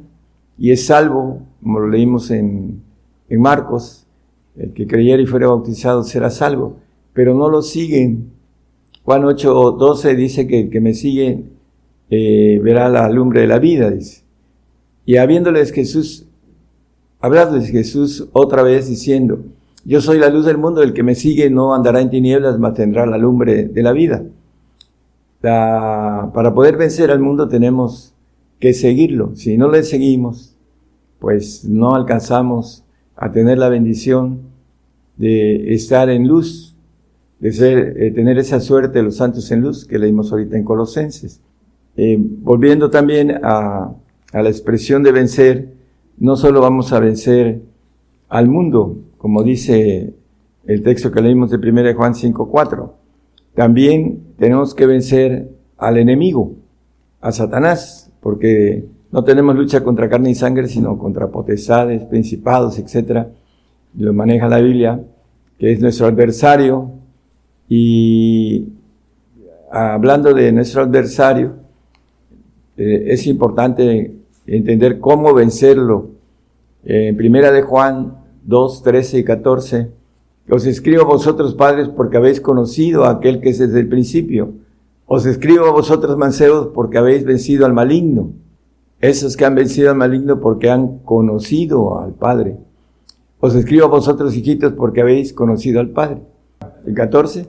y 0.58 0.72
es 0.72 0.88
salvo, 0.88 1.44
como 1.62 1.80
lo 1.80 1.88
leímos 1.88 2.32
en, 2.32 2.82
Marcos, 3.30 4.08
el 4.56 4.74
que 4.74 4.88
creyera 4.88 5.22
y 5.22 5.28
fuera 5.28 5.48
bautizado 5.48 6.04
será 6.04 6.30
salvo, 6.30 6.78
pero 7.14 7.36
no 7.36 7.50
lo 7.50 7.62
siguen. 7.62 8.32
Juan 9.04 9.26
8, 9.26 9.74
12 9.74 10.16
dice 10.16 10.48
que 10.48 10.62
el 10.62 10.70
que 10.70 10.80
me 10.80 10.94
sigue 10.94 11.44
eh, 12.10 12.60
verá 12.64 12.90
la 12.90 13.10
lumbre 13.10 13.42
de 13.42 13.48
la 13.48 13.60
vida, 13.60 13.92
dice. 13.92 14.24
Y 15.06 15.18
habiéndoles 15.18 15.72
Jesús, 15.72 16.26
hablarles 17.20 17.70
Jesús 17.70 18.30
otra 18.32 18.64
vez 18.64 18.88
diciendo, 18.88 19.44
yo 19.86 20.02
soy 20.02 20.18
la 20.18 20.30
luz 20.30 20.46
del 20.46 20.58
mundo, 20.58 20.82
el 20.82 20.94
que 20.94 21.04
me 21.04 21.14
sigue 21.14 21.50
no 21.50 21.76
andará 21.76 22.02
en 22.02 22.10
tinieblas, 22.10 22.58
mas 22.58 22.74
tendrá 22.74 23.06
la 23.06 23.18
lumbre 23.18 23.66
de 23.66 23.84
la 23.84 23.92
vida. 23.92 24.24
Para 25.48 26.54
poder 26.54 26.78
vencer 26.78 27.12
al 27.12 27.20
mundo 27.20 27.48
tenemos 27.48 28.14
que 28.60 28.74
seguirlo. 28.74 29.36
Si 29.36 29.58
no 29.58 29.70
le 29.70 29.84
seguimos, 29.84 30.56
pues 31.20 31.66
no 31.66 31.96
alcanzamos 31.96 32.84
a 33.16 33.32
tener 33.32 33.58
la 33.58 33.70
bendición 33.70 34.42
de 35.16 35.74
estar 35.74 36.10
en 36.10 36.28
luz, 36.28 36.76
de 37.40 37.52
ser, 37.52 38.14
tener 38.14 38.38
esa 38.38 38.60
suerte 38.60 39.00
de 39.00 39.04
los 39.04 39.18
santos 39.18 39.50
en 39.52 39.62
luz 39.62 39.86
que 39.86 40.00
leímos 40.00 40.32
ahorita 40.32 40.58
en 40.58 40.64
Colosenses. 40.64 41.42
Eh, 41.96 42.18
volviendo 42.20 42.90
también 42.90 43.40
a, 43.44 43.92
a 44.34 44.42
la 44.42 44.50
expresión 44.50 45.02
de 45.04 45.12
vencer, 45.12 45.74
no 46.18 46.36
solo 46.36 46.62
vamos 46.62 46.94
a 46.94 47.00
vencer 47.00 47.62
al 48.30 48.48
mundo, 48.48 48.98
como 49.18 49.44
dice 49.44 50.14
el 50.66 50.84
texto 50.84 51.12
que 51.12 51.22
leímos 51.22 51.50
de 51.50 51.58
1 51.58 51.96
Juan 51.96 52.14
5.4, 52.14 52.92
también 53.56 54.27
tenemos 54.38 54.74
que 54.76 54.86
vencer 54.86 55.50
al 55.78 55.98
enemigo, 55.98 56.54
a 57.22 57.32
Satanás, 57.32 58.12
porque 58.22 58.86
no 59.12 59.24
tenemos 59.24 59.56
lucha 59.56 59.84
contra 59.84 60.10
carne 60.10 60.32
y 60.32 60.36
sangre, 60.36 60.68
sino 60.68 60.98
contra 60.98 61.28
potestades, 61.28 62.04
principados, 62.04 62.78
etc. 62.78 63.28
Lo 63.98 64.14
maneja 64.14 64.48
la 64.48 64.60
Biblia, 64.60 65.02
que 65.58 65.72
es 65.72 65.80
nuestro 65.80 66.08
adversario. 66.08 66.92
Y 67.70 68.68
hablando 69.72 70.34
de 70.34 70.52
nuestro 70.52 70.84
adversario, 70.84 71.56
eh, 72.78 73.06
es 73.08 73.26
importante 73.28 74.14
entender 74.46 75.00
cómo 75.00 75.34
vencerlo. 75.34 76.12
En 76.84 77.18
primera 77.18 77.52
de 77.52 77.64
Juan 77.64 78.18
2, 78.46 78.84
13 78.84 79.20
y 79.20 79.24
14, 79.24 79.90
os 80.50 80.66
escribo 80.66 81.02
a 81.02 81.06
vosotros 81.06 81.56
padres 81.56 81.90
porque 81.90 82.18
habéis 82.18 82.40
conocido 82.40 83.04
a 83.04 83.12
aquel 83.12 83.42
que 83.42 83.50
es 83.50 83.60
desde 83.60 83.80
el 83.80 83.90
principio. 83.90 84.54
Os 85.06 85.26
escribo 85.26 85.66
a 85.66 85.72
vosotros 85.72 86.18
mancebos 86.18 86.68
porque 86.74 86.98
habéis 86.98 87.26
vencido 87.26 87.66
al 87.66 87.74
maligno. 87.74 88.32
Esos 89.00 89.38
que 89.38 89.46
han 89.46 89.56
vencido 89.56 89.90
al 89.90 89.98
maligno 89.98 90.40
porque 90.40 90.70
han 90.70 91.00
conocido 91.00 92.00
al 92.00 92.14
Padre. 92.14 92.58
Os 93.40 93.54
escribo 93.56 93.86
a 93.86 93.90
vosotros, 93.90 94.36
hijitos, 94.36 94.74
porque 94.74 95.02
habéis 95.02 95.34
conocido 95.34 95.80
al 95.80 95.90
Padre. 95.90 96.22
El 96.86 96.94
14. 96.94 97.48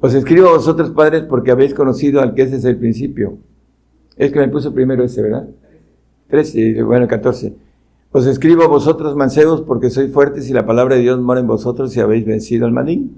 Os 0.00 0.14
escribo 0.14 0.48
a 0.48 0.52
vosotros, 0.52 0.90
padres, 0.90 1.24
porque 1.24 1.50
habéis 1.50 1.74
conocido 1.74 2.20
al 2.20 2.34
que 2.34 2.42
es 2.42 2.52
desde 2.52 2.70
el 2.70 2.78
principio. 2.78 3.38
Es 4.16 4.32
que 4.32 4.38
me 4.38 4.48
puso 4.48 4.72
primero 4.72 5.02
ese, 5.04 5.22
¿verdad? 5.22 5.48
13, 6.28 6.82
bueno, 6.84 7.08
14. 7.08 7.54
Os 8.10 8.26
escribo 8.26 8.62
a 8.62 8.68
vosotros, 8.68 9.16
mancebos, 9.16 9.60
porque 9.60 9.90
sois 9.90 10.10
fuertes 10.10 10.48
y 10.48 10.54
la 10.54 10.64
palabra 10.64 10.94
de 10.94 11.02
Dios 11.02 11.20
mora 11.20 11.40
en 11.40 11.46
vosotros 11.46 11.94
y 11.94 12.00
habéis 12.00 12.24
vencido 12.24 12.64
al 12.64 12.72
maligno. 12.72 13.10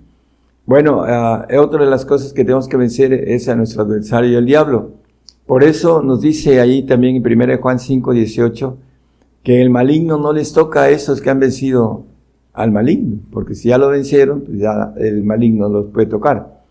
Bueno, 0.67 1.03
uh, 1.03 1.61
otra 1.61 1.85
de 1.85 1.91
las 1.91 2.05
cosas 2.05 2.33
que 2.33 2.43
tenemos 2.43 2.67
que 2.67 2.77
vencer 2.77 3.13
es 3.13 3.49
a 3.49 3.55
nuestro 3.55 3.83
adversario, 3.83 4.37
el 4.37 4.47
diablo. 4.47 4.91
Por 5.47 5.63
eso 5.63 6.03
nos 6.03 6.21
dice 6.21 6.61
ahí 6.61 6.83
también 6.83 7.15
en 7.15 7.41
1 7.41 7.59
Juan 7.63 7.79
5, 7.79 8.13
18, 8.13 8.77
que 9.45 9.63
el 9.63 9.71
maligno 9.71 10.19
no 10.19 10.33
les 10.33 10.53
toca 10.53 10.83
a 10.83 10.91
esos 10.91 11.21
que 11.21 11.31
han 11.31 11.39
vencido 11.39 12.05
al 12.53 12.73
maligno, 12.73 13.19
porque 13.31 13.55
si 13.55 13.69
ya 13.69 13.79
lo 13.79 13.91
vencieron, 13.91 14.41
pues 14.41 14.59
ya 14.59 14.93
el 14.97 15.23
maligno 15.23 15.69
los 15.69 15.87
puede 15.87 16.07
tocar. 16.07 16.63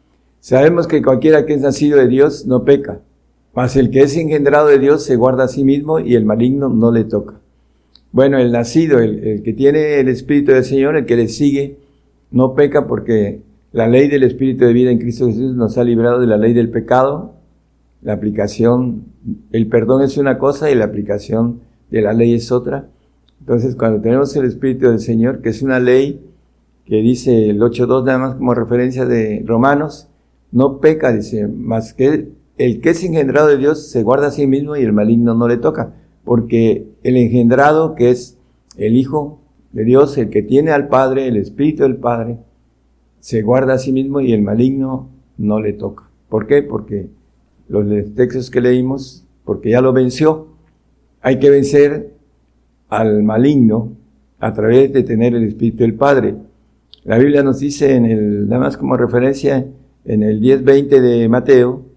Sabemos 0.41 0.88
que 0.88 1.01
cualquiera 1.01 1.45
que 1.45 1.53
es 1.53 1.61
nacido 1.61 1.97
de 1.97 2.09
Dios 2.09 2.45
no 2.45 2.65
peca, 2.65 2.99
mas 3.53 3.77
el 3.77 3.89
que 3.89 4.01
es 4.01 4.15
engendrado 4.17 4.67
de 4.67 4.79
Dios 4.79 5.03
se 5.05 5.15
guarda 5.15 5.45
a 5.45 5.47
sí 5.47 5.63
mismo 5.63 5.99
y 5.99 6.15
el 6.15 6.25
maligno 6.25 6.67
no 6.67 6.91
le 6.91 7.05
toca. 7.05 7.35
Bueno, 8.11 8.37
el 8.37 8.51
nacido, 8.51 8.99
el, 8.99 9.43
que 9.43 9.53
tiene 9.53 9.99
el 9.99 10.09
Espíritu 10.09 10.51
del 10.51 10.63
Señor, 10.63 10.95
el 10.95 11.05
que 11.05 11.15
le 11.15 11.27
sigue, 11.27 11.77
no 12.31 12.55
peca 12.55 12.87
porque 12.87 13.41
la 13.71 13.87
ley 13.87 14.07
del 14.07 14.23
Espíritu 14.23 14.65
de 14.65 14.73
vida 14.73 14.91
en 14.91 14.99
Cristo 14.99 15.27
Jesús 15.27 15.55
nos 15.55 15.77
ha 15.77 15.83
librado 15.83 16.19
de 16.19 16.27
la 16.27 16.37
ley 16.37 16.53
del 16.53 16.69
pecado 16.69 17.39
la 18.01 18.13
aplicación, 18.13 19.05
el 19.51 19.67
perdón 19.67 20.03
es 20.03 20.17
una 20.17 20.37
cosa 20.37 20.71
y 20.71 20.75
la 20.75 20.85
aplicación 20.85 21.61
de 21.91 22.01
la 22.01 22.13
ley 22.13 22.33
es 22.33 22.51
otra. 22.51 22.87
Entonces, 23.41 23.75
cuando 23.75 24.01
tenemos 24.01 24.35
el 24.35 24.45
Espíritu 24.45 24.87
del 24.87 24.99
Señor, 24.99 25.41
que 25.41 25.49
es 25.49 25.61
una 25.61 25.79
ley 25.79 26.25
que 26.85 26.97
dice 26.97 27.49
el 27.49 27.59
8.2 27.59 28.05
nada 28.05 28.17
más 28.17 28.35
como 28.35 28.53
referencia 28.53 29.05
de 29.05 29.43
Romanos, 29.45 30.07
no 30.51 30.79
peca, 30.79 31.11
dice, 31.11 31.47
más 31.47 31.93
que 31.93 32.29
el 32.57 32.81
que 32.81 32.89
es 32.89 33.03
engendrado 33.03 33.47
de 33.47 33.57
Dios 33.57 33.89
se 33.89 34.03
guarda 34.03 34.27
a 34.27 34.31
sí 34.31 34.47
mismo 34.47 34.75
y 34.75 34.81
el 34.81 34.93
maligno 34.93 35.35
no 35.35 35.47
le 35.47 35.57
toca, 35.57 35.93
porque 36.23 36.88
el 37.03 37.17
engendrado, 37.17 37.95
que 37.95 38.11
es 38.11 38.38
el 38.77 38.95
Hijo 38.95 39.39
de 39.71 39.83
Dios, 39.83 40.17
el 40.17 40.29
que 40.29 40.43
tiene 40.43 40.71
al 40.71 40.88
Padre, 40.88 41.27
el 41.27 41.38
Espíritu 41.38 41.83
del 41.83 41.97
Padre, 41.97 42.38
se 43.19 43.41
guarda 43.41 43.73
a 43.73 43.77
sí 43.77 43.91
mismo 43.91 44.21
y 44.21 44.33
el 44.33 44.41
maligno 44.41 45.09
no 45.38 45.59
le 45.59 45.73
toca. 45.73 46.09
¿Por 46.29 46.47
qué? 46.47 46.61
Porque 46.63 47.09
los 47.67 47.85
textos 48.15 48.49
que 48.49 48.61
leímos, 48.61 49.25
porque 49.43 49.71
ya 49.71 49.81
lo 49.81 49.93
venció. 49.93 50.47
Hay 51.21 51.39
que 51.39 51.49
vencer 51.49 52.13
al 52.88 53.23
maligno 53.23 53.93
a 54.39 54.53
través 54.53 54.91
de 54.93 55.03
tener 55.03 55.35
el 55.35 55.43
Espíritu 55.43 55.83
del 55.83 55.93
Padre. 55.95 56.35
La 57.03 57.17
Biblia 57.17 57.43
nos 57.43 57.59
dice 57.59 57.95
en 57.95 58.05
el, 58.05 58.47
nada 58.47 58.63
más 58.63 58.77
como 58.77 58.95
referencia, 58.97 59.65
en 60.05 60.23
el 60.23 60.41
10.20 60.41 60.99
de 60.99 61.29
Mateo, 61.29 61.88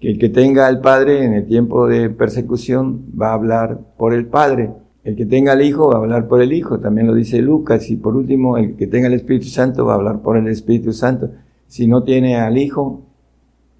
que 0.00 0.10
el 0.10 0.18
que 0.18 0.28
tenga 0.28 0.66
al 0.66 0.80
Padre 0.80 1.24
en 1.24 1.32
el 1.32 1.46
tiempo 1.46 1.86
de 1.86 2.10
persecución 2.10 3.06
va 3.20 3.30
a 3.30 3.34
hablar 3.34 3.80
por 3.96 4.12
el 4.12 4.26
Padre. 4.26 4.70
El 5.04 5.16
que 5.16 5.24
tenga 5.24 5.52
al 5.52 5.62
Hijo 5.62 5.88
va 5.88 5.94
a 5.94 5.98
hablar 5.98 6.28
por 6.28 6.42
el 6.42 6.52
Hijo, 6.52 6.80
también 6.80 7.06
lo 7.06 7.14
dice 7.14 7.40
Lucas. 7.40 7.90
Y 7.90 7.96
por 7.96 8.16
último, 8.16 8.58
el 8.58 8.76
que 8.76 8.86
tenga 8.86 9.06
el 9.06 9.14
Espíritu 9.14 9.46
Santo 9.46 9.86
va 9.86 9.92
a 9.92 9.96
hablar 9.96 10.20
por 10.20 10.36
el 10.36 10.48
Espíritu 10.48 10.92
Santo. 10.92 11.30
Si 11.66 11.86
no 11.86 12.02
tiene 12.02 12.36
al 12.36 12.58
Hijo 12.58 13.02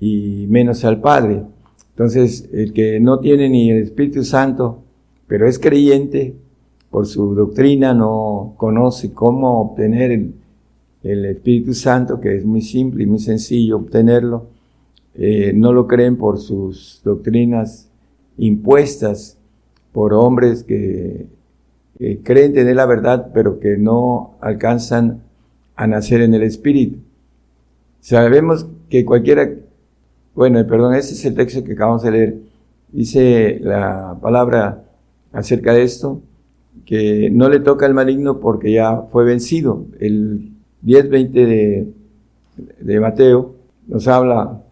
y 0.00 0.46
menos 0.48 0.84
al 0.84 1.00
Padre. 1.00 1.42
Entonces, 1.90 2.48
el 2.52 2.72
que 2.72 3.00
no 3.00 3.20
tiene 3.20 3.48
ni 3.48 3.70
el 3.70 3.82
Espíritu 3.82 4.22
Santo, 4.22 4.82
pero 5.26 5.48
es 5.48 5.58
creyente, 5.58 6.36
por 6.90 7.06
su 7.06 7.34
doctrina 7.34 7.92
no 7.92 8.54
conoce 8.56 9.12
cómo 9.12 9.60
obtener 9.60 10.12
el, 10.12 10.34
el 11.02 11.24
Espíritu 11.26 11.74
Santo, 11.74 12.20
que 12.20 12.36
es 12.36 12.44
muy 12.44 12.62
simple 12.62 13.04
y 13.04 13.06
muy 13.06 13.18
sencillo 13.18 13.76
obtenerlo, 13.76 14.46
eh, 15.18 15.52
no 15.54 15.72
lo 15.72 15.86
creen 15.86 16.16
por 16.16 16.38
sus 16.38 17.00
doctrinas 17.04 17.90
impuestas 18.36 19.38
por 19.92 20.12
hombres 20.12 20.62
que 20.62 21.28
creen 22.22 22.52
tener 22.52 22.76
la 22.76 22.84
verdad, 22.84 23.30
pero 23.32 23.58
que 23.58 23.78
no 23.78 24.36
alcanzan 24.40 25.22
a 25.74 25.86
nacer 25.86 26.20
en 26.20 26.34
el 26.34 26.42
Espíritu. 26.42 26.98
Sabemos 28.00 28.66
que 28.88 29.04
cualquiera, 29.04 29.50
bueno, 30.34 30.64
perdón, 30.66 30.94
ese 30.94 31.14
es 31.14 31.24
el 31.24 31.34
texto 31.34 31.64
que 31.64 31.72
acabamos 31.72 32.02
de 32.02 32.10
leer. 32.10 32.36
Dice 32.92 33.58
la 33.62 34.16
palabra 34.20 34.84
acerca 35.32 35.72
de 35.72 35.82
esto, 35.82 36.20
que 36.84 37.30
no 37.30 37.48
le 37.48 37.60
toca 37.60 37.84
al 37.84 37.94
maligno 37.94 38.40
porque 38.40 38.72
ya 38.72 39.02
fue 39.10 39.24
vencido. 39.24 39.86
El 39.98 40.52
10-20 40.84 41.30
de, 41.30 41.92
de 42.80 43.00
Mateo 43.00 43.54
nos 43.86 44.06
habla 44.08 44.62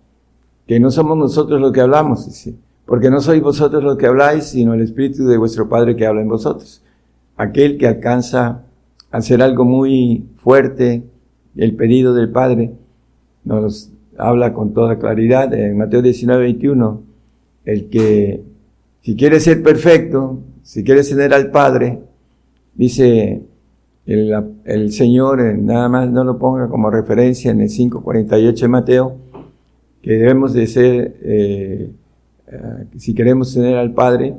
que 0.66 0.80
no 0.80 0.90
somos 0.90 1.16
nosotros 1.16 1.60
los 1.60 1.72
que 1.72 1.80
hablamos, 1.80 2.26
dice, 2.26 2.54
porque 2.86 3.10
no 3.10 3.20
sois 3.20 3.42
vosotros 3.42 3.82
los 3.82 3.96
que 3.96 4.06
habláis, 4.06 4.44
sino 4.44 4.74
el 4.74 4.82
Espíritu 4.82 5.26
de 5.26 5.36
vuestro 5.36 5.68
Padre 5.68 5.96
que 5.96 6.06
habla 6.06 6.22
en 6.22 6.28
vosotros. 6.28 6.82
Aquel 7.36 7.78
que 7.78 7.86
alcanza 7.86 8.62
a 9.10 9.16
hacer 9.16 9.42
algo 9.42 9.64
muy 9.64 10.26
fuerte, 10.36 11.02
el 11.56 11.74
pedido 11.76 12.14
del 12.14 12.30
Padre, 12.30 12.72
nos 13.44 13.90
habla 14.16 14.52
con 14.52 14.72
toda 14.72 14.98
claridad 14.98 15.52
en 15.54 15.76
Mateo 15.76 16.02
19, 16.02 16.42
21, 16.42 17.02
el 17.64 17.88
que 17.88 18.42
si 19.02 19.16
quiere 19.16 19.40
ser 19.40 19.62
perfecto, 19.62 20.40
si 20.62 20.84
quiere 20.84 21.02
tener 21.02 21.34
al 21.34 21.50
Padre, 21.50 22.00
dice 22.74 23.42
el, 24.06 24.32
el 24.64 24.92
Señor, 24.92 25.42
nada 25.58 25.88
más 25.88 26.10
no 26.10 26.24
lo 26.24 26.38
ponga 26.38 26.68
como 26.68 26.90
referencia 26.90 27.50
en 27.50 27.60
el 27.60 27.68
5.48 27.68 28.60
de 28.60 28.68
Mateo, 28.68 29.23
que 30.04 30.12
debemos 30.12 30.52
de 30.52 30.66
ser, 30.66 31.16
eh, 31.22 31.90
eh, 32.48 32.58
si 32.98 33.14
queremos 33.14 33.54
tener 33.54 33.78
al 33.78 33.94
Padre, 33.94 34.34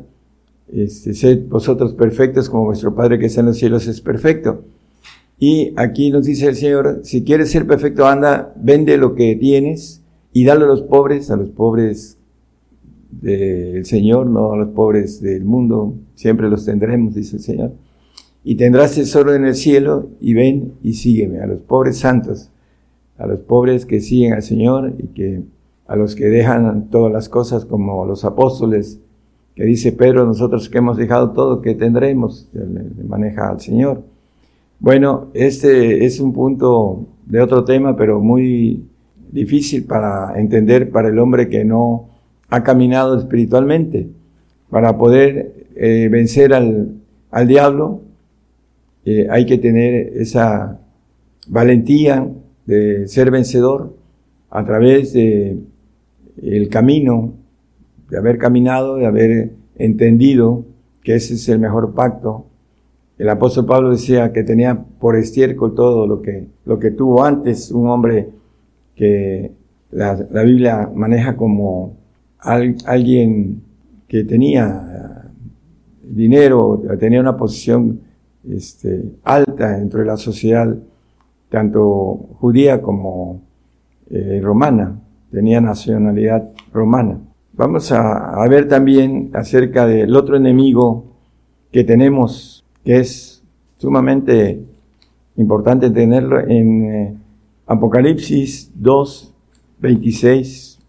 este, 0.72 1.16
sed 1.16 1.48
vosotros 1.50 1.96
perfectos 1.96 2.52
como 2.52 2.66
vuestro 2.66 2.94
Padre 2.94 3.18
que 3.18 3.26
está 3.26 3.40
en 3.40 3.48
los 3.48 3.58
cielos 3.58 3.88
es 3.88 4.00
perfecto. 4.00 4.64
Y 5.40 5.74
aquí 5.76 6.12
nos 6.12 6.28
dice 6.28 6.46
el 6.50 6.56
Señor, 6.56 7.00
si 7.02 7.24
quieres 7.24 7.50
ser 7.50 7.66
perfecto, 7.66 8.06
anda, 8.06 8.54
vende 8.62 8.98
lo 8.98 9.16
que 9.16 9.36
tienes 9.36 10.04
y 10.32 10.46
dale 10.46 10.66
a 10.66 10.68
los 10.68 10.84
pobres, 10.84 11.32
a 11.32 11.36
los 11.36 11.50
pobres 11.50 12.20
del 13.10 13.88
Señor, 13.88 14.28
no 14.28 14.54
a 14.54 14.58
los 14.58 14.70
pobres 14.70 15.20
del 15.20 15.46
mundo, 15.46 15.96
siempre 16.14 16.48
los 16.48 16.64
tendremos, 16.64 17.16
dice 17.16 17.38
el 17.38 17.42
Señor. 17.42 17.74
Y 18.44 18.54
tendrás 18.54 18.94
tesoro 18.94 19.34
en 19.34 19.46
el 19.46 19.56
cielo 19.56 20.10
y 20.20 20.36
ven 20.36 20.74
y 20.84 20.94
sígueme, 20.94 21.40
a 21.40 21.48
los 21.48 21.62
pobres 21.62 21.98
santos, 21.98 22.52
a 23.18 23.26
los 23.26 23.40
pobres 23.40 23.88
que 23.88 24.00
siguen 24.00 24.34
al 24.34 24.44
Señor 24.44 24.94
y 25.00 25.08
que 25.08 25.55
a 25.88 25.96
los 25.96 26.16
que 26.16 26.26
dejan 26.26 26.90
todas 26.90 27.12
las 27.12 27.30
cosas 27.30 27.66
como 27.66 28.06
los 28.06 28.26
apóstoles, 28.26 29.00
que 29.56 29.64
dice 29.64 29.92
Pedro, 29.92 30.26
nosotros 30.26 30.70
que 30.70 30.80
hemos 30.80 30.98
dejado 30.98 31.32
todo, 31.32 31.62
que 31.62 31.76
tendremos? 31.76 32.50
Maneja 33.08 33.50
al 33.50 33.62
Señor. 33.62 34.04
Bueno, 34.80 35.28
este 35.34 36.06
es 36.06 36.20
un 36.20 36.34
punto 36.34 37.08
de 37.26 37.42
otro 37.42 37.64
tema, 37.64 37.96
pero 37.96 38.20
muy 38.20 38.84
difícil 39.32 39.86
para 39.86 40.38
entender 40.40 40.92
para 40.92 41.10
el 41.10 41.20
hombre 41.20 41.48
que 41.48 41.64
no 41.64 42.10
ha 42.50 42.64
caminado 42.64 43.18
espiritualmente. 43.18 44.10
Para 44.70 44.98
poder 44.98 45.68
eh, 45.76 46.10
vencer 46.12 46.54
al, 46.54 46.96
al 47.32 47.48
diablo, 47.48 48.02
eh, 49.06 49.28
hay 49.30 49.46
que 49.46 49.58
tener 49.58 50.14
esa 50.18 50.80
valentía 51.48 52.28
de 52.66 53.08
ser 53.08 53.32
vencedor 53.32 53.96
a 54.50 54.66
través 54.66 55.14
de 55.14 55.60
el 56.42 56.70
camino, 56.70 57.34
de 58.10 58.18
haber 58.18 58.38
caminado, 58.38 58.98
de 58.98 59.06
haber 59.06 59.52
entendido 59.78 60.66
que 61.04 61.16
ese 61.16 61.36
es 61.36 61.50
el 61.50 61.60
mejor 61.60 61.94
pacto. 61.94 62.46
El 63.18 63.30
apóstol 63.30 63.66
Pablo 63.66 63.92
decía 63.92 64.34
que 64.34 64.44
tenía 64.44 64.78
por 65.00 65.16
estiércol 65.16 65.74
todo 65.76 66.06
lo 66.06 66.22
que, 66.22 66.48
lo 66.66 66.80
que 66.80 66.92
tuvo 66.92 67.24
antes 67.24 67.72
un 67.72 67.88
hombre 67.88 68.30
que 68.96 69.52
la, 69.92 70.14
Biblia 70.44 70.90
maneja 70.94 71.36
como 71.36 71.96
alguien 72.40 73.62
que 74.08 74.24
tenía 74.24 75.32
dinero, 76.04 76.82
tenía 77.00 77.22
una 77.22 77.38
posición 77.38 78.02
este, 78.48 79.14
alta 79.24 79.78
dentro 79.78 80.02
de 80.02 80.06
la 80.06 80.18
sociedad, 80.18 80.76
tanto 81.50 82.30
judía 82.40 82.82
como 82.82 83.42
eh, 84.10 84.40
romana 84.44 85.00
tenía 85.36 85.60
nacionalidad 85.60 86.50
romana. 86.72 87.20
Vamos 87.54 87.92
a, 87.92 88.48
ver 88.50 88.70
también 88.70 89.32
acerca 89.34 89.86
del 89.86 90.16
otro 90.16 90.38
enemigo 90.38 91.04
que 91.74 91.84
tenemos, 91.84 92.64
que 92.86 93.00
es 93.00 93.44
sumamente 93.78 94.62
importante 95.36 95.90
tenerlo 95.90 96.40
en 96.40 96.86
eh, 96.86 97.18
Apocalipsis 97.68 98.72
2, 98.76 99.34
26 99.80 100.80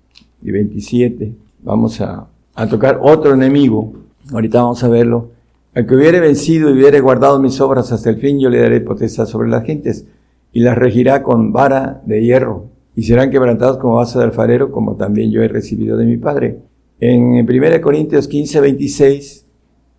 y 0.42 0.50
27. 0.52 1.32
Vamos 1.64 2.00
a, 2.00 2.28
a 2.54 2.68
tocar 2.68 3.00
otro 3.02 3.34
enemigo. 3.34 3.94
Ahorita 4.32 4.62
vamos 4.62 4.82
a 4.84 4.88
verlo. 4.88 5.30
Al 5.74 5.86
que 5.86 5.94
hubiere 5.96 6.20
vencido 6.20 6.70
y 6.70 6.74
hubiere 6.74 7.00
guardado 7.00 7.40
mis 7.40 7.60
obras 7.60 7.90
hasta 7.90 8.10
el 8.10 8.18
fin, 8.18 8.38
yo 8.38 8.48
le 8.48 8.60
daré 8.60 8.80
potestad 8.80 9.26
sobre 9.26 9.48
las 9.48 9.64
gentes 9.64 10.06
y 10.52 10.60
las 10.60 10.78
regirá 10.78 11.24
con 11.24 11.52
vara 11.52 12.00
de 12.06 12.22
hierro 12.22 12.75
y 12.96 13.02
serán 13.02 13.30
quebrantados 13.30 13.76
como 13.76 13.96
vaso 13.96 14.18
de 14.18 14.24
alfarero, 14.24 14.72
como 14.72 14.96
también 14.96 15.30
yo 15.30 15.42
he 15.42 15.48
recibido 15.48 15.98
de 15.98 16.06
mi 16.06 16.16
Padre. 16.16 16.58
En 16.98 17.46
1 17.46 17.80
Corintios 17.82 18.26
15, 18.26 18.60
26 18.62 19.46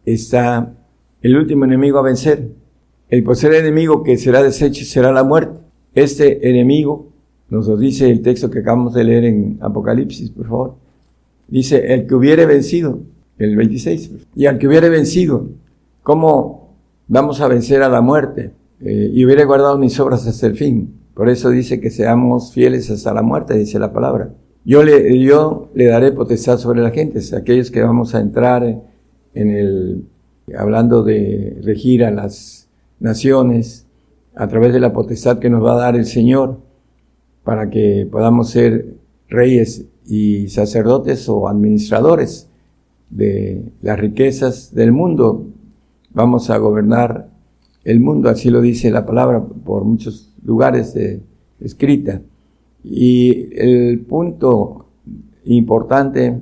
está 0.04 0.74
el 1.22 1.38
último 1.38 1.66
enemigo 1.66 2.00
a 2.00 2.02
vencer. 2.02 2.50
El 3.08 3.24
poseer 3.24 3.54
enemigo 3.54 4.04
que 4.04 4.18
será 4.18 4.42
deshecho 4.42 4.84
será 4.84 5.12
la 5.12 5.24
muerte. 5.24 5.60
Este 5.94 6.50
enemigo, 6.50 7.10
nos 7.50 7.68
lo 7.68 7.78
dice 7.78 8.10
el 8.10 8.24
texto 8.24 8.50
que 8.50 8.60
acabamos 8.60 8.96
de 8.96 9.04
leer 9.04 9.26
en 9.26 9.60
Apocalipsis, 9.62 10.32
por 10.32 10.48
favor. 10.48 10.76
Dice, 11.48 11.94
el 11.94 12.08
que 12.08 12.16
hubiere 12.16 12.48
vencido, 12.48 13.00
el 13.38 13.56
26, 13.56 14.12
y 14.36 14.48
al 14.48 14.58
que 14.58 14.68
hubiere 14.68 14.90
vencido, 14.90 15.48
¿cómo 16.02 16.76
vamos 17.08 17.42
a 17.42 17.48
vencer 17.48 17.84
a 17.84 17.90
la 17.90 18.02
muerte? 18.02 18.52
Eh, 18.82 19.12
y 19.14 19.24
hubiere 19.24 19.46
guardado 19.46 19.78
mis 19.78 20.00
obras 20.00 20.26
hasta 20.26 20.48
el 20.48 20.56
fin. 20.56 20.97
Por 21.18 21.30
eso 21.30 21.50
dice 21.50 21.82
que 21.82 21.90
seamos 21.90 22.54
fieles 22.54 22.92
hasta 22.92 23.12
la 23.12 23.24
muerte, 23.24 23.58
dice 23.58 23.80
la 23.80 23.92
palabra. 23.92 24.30
Yo 24.64 24.84
le, 24.84 25.20
yo 25.20 25.68
le 25.74 25.86
daré 25.86 26.12
potestad 26.12 26.60
sobre 26.60 26.80
la 26.84 26.92
gente, 26.92 27.20
aquellos 27.36 27.72
que 27.72 27.82
vamos 27.82 28.14
a 28.14 28.20
entrar 28.20 28.64
en 29.34 29.50
el, 29.50 30.06
hablando 30.56 31.02
de 31.02 31.60
regir 31.64 32.06
a 32.06 32.12
las 32.12 32.70
naciones 33.00 33.88
a 34.36 34.48
través 34.48 34.74
de 34.74 34.80
la 34.80 34.94
potestad 34.94 35.40
que 35.40 35.50
nos 35.50 35.66
va 35.66 35.74
a 35.74 35.78
dar 35.78 35.96
el 35.96 36.06
Señor 36.06 36.60
para 37.44 37.72
que 37.72 38.08
podamos 38.12 38.52
ser 38.52 38.86
reyes 39.28 39.86
y 40.06 40.50
sacerdotes 40.50 41.28
o 41.30 41.48
administradores 41.48 42.48
de 43.10 43.72
las 43.82 44.00
riquezas 44.00 44.76
del 44.76 44.92
mundo. 44.92 45.48
Vamos 46.12 46.52
a 46.52 46.58
gobernar 46.60 47.28
el 47.88 48.02
mundo, 48.02 48.30
así 48.30 48.50
lo 48.50 48.60
dice 48.60 48.92
la 48.92 49.06
palabra 49.06 49.42
por 49.42 49.86
muchos 49.86 50.34
lugares 50.44 50.94
de 50.94 51.22
escrita. 51.62 52.22
Y 52.84 53.48
el 53.58 54.02
punto 54.02 54.88
importante 55.46 56.38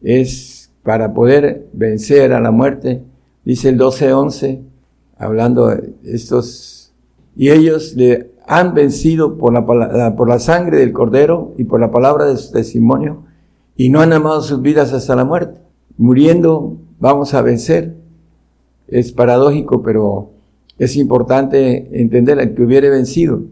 es 0.00 0.70
para 0.82 1.12
poder 1.12 1.68
vencer 1.74 2.32
a 2.32 2.40
la 2.40 2.50
muerte, 2.50 3.02
dice 3.44 3.68
el 3.68 3.78
12.11, 3.78 4.60
hablando 5.18 5.70
estos, 6.04 6.94
y 7.36 7.50
ellos 7.50 7.94
le 7.94 8.30
han 8.46 8.72
vencido 8.72 9.36
por 9.36 9.52
la, 9.52 9.66
por 10.16 10.26
la 10.26 10.38
sangre 10.38 10.78
del 10.78 10.94
cordero 10.94 11.52
y 11.58 11.64
por 11.64 11.80
la 11.80 11.90
palabra 11.90 12.24
de 12.24 12.38
su 12.38 12.50
testimonio, 12.50 13.24
y 13.76 13.90
no 13.90 14.00
han 14.00 14.14
amado 14.14 14.40
sus 14.40 14.62
vidas 14.62 14.94
hasta 14.94 15.14
la 15.14 15.26
muerte. 15.26 15.60
Muriendo 15.98 16.78
vamos 16.98 17.34
a 17.34 17.42
vencer. 17.42 17.94
Es 18.86 19.12
paradójico, 19.12 19.82
pero 19.82 20.37
es 20.78 20.96
importante 20.96 21.88
entender 22.00 22.54
que 22.54 22.62
hubiere 22.62 22.88
vencido. 22.88 23.42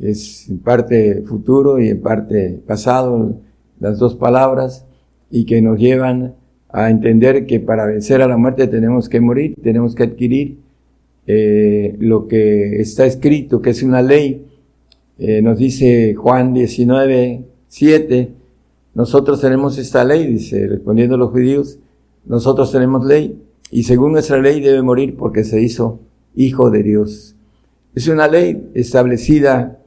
Es 0.00 0.48
en 0.48 0.58
parte 0.58 1.22
futuro 1.22 1.80
y 1.80 1.88
en 1.88 2.02
parte 2.02 2.60
pasado, 2.66 3.36
las 3.78 3.98
dos 3.98 4.16
palabras, 4.16 4.84
y 5.30 5.46
que 5.46 5.62
nos 5.62 5.78
llevan 5.78 6.34
a 6.68 6.90
entender 6.90 7.46
que 7.46 7.60
para 7.60 7.86
vencer 7.86 8.20
a 8.22 8.28
la 8.28 8.36
muerte 8.36 8.66
tenemos 8.66 9.08
que 9.08 9.20
morir, 9.20 9.54
tenemos 9.62 9.94
que 9.94 10.02
adquirir 10.02 10.58
eh, 11.26 11.94
lo 12.00 12.26
que 12.26 12.80
está 12.80 13.06
escrito, 13.06 13.62
que 13.62 13.70
es 13.70 13.82
una 13.82 14.02
ley. 14.02 14.44
Eh, 15.18 15.40
nos 15.42 15.58
dice 15.58 16.14
Juan 16.14 16.52
19, 16.52 17.44
7, 17.68 18.30
nosotros 18.94 19.40
tenemos 19.40 19.78
esta 19.78 20.04
ley, 20.04 20.26
dice, 20.26 20.66
respondiendo 20.66 21.14
a 21.14 21.18
los 21.18 21.30
judíos, 21.30 21.78
nosotros 22.26 22.72
tenemos 22.72 23.04
ley 23.06 23.40
y 23.70 23.84
según 23.84 24.12
nuestra 24.12 24.38
ley 24.40 24.60
debe 24.60 24.82
morir 24.82 25.16
porque 25.16 25.44
se 25.44 25.60
hizo 25.60 26.00
hijo 26.34 26.70
de 26.70 26.82
Dios. 26.82 27.34
Es 27.94 28.08
una 28.08 28.28
ley 28.28 28.70
establecida 28.74 29.78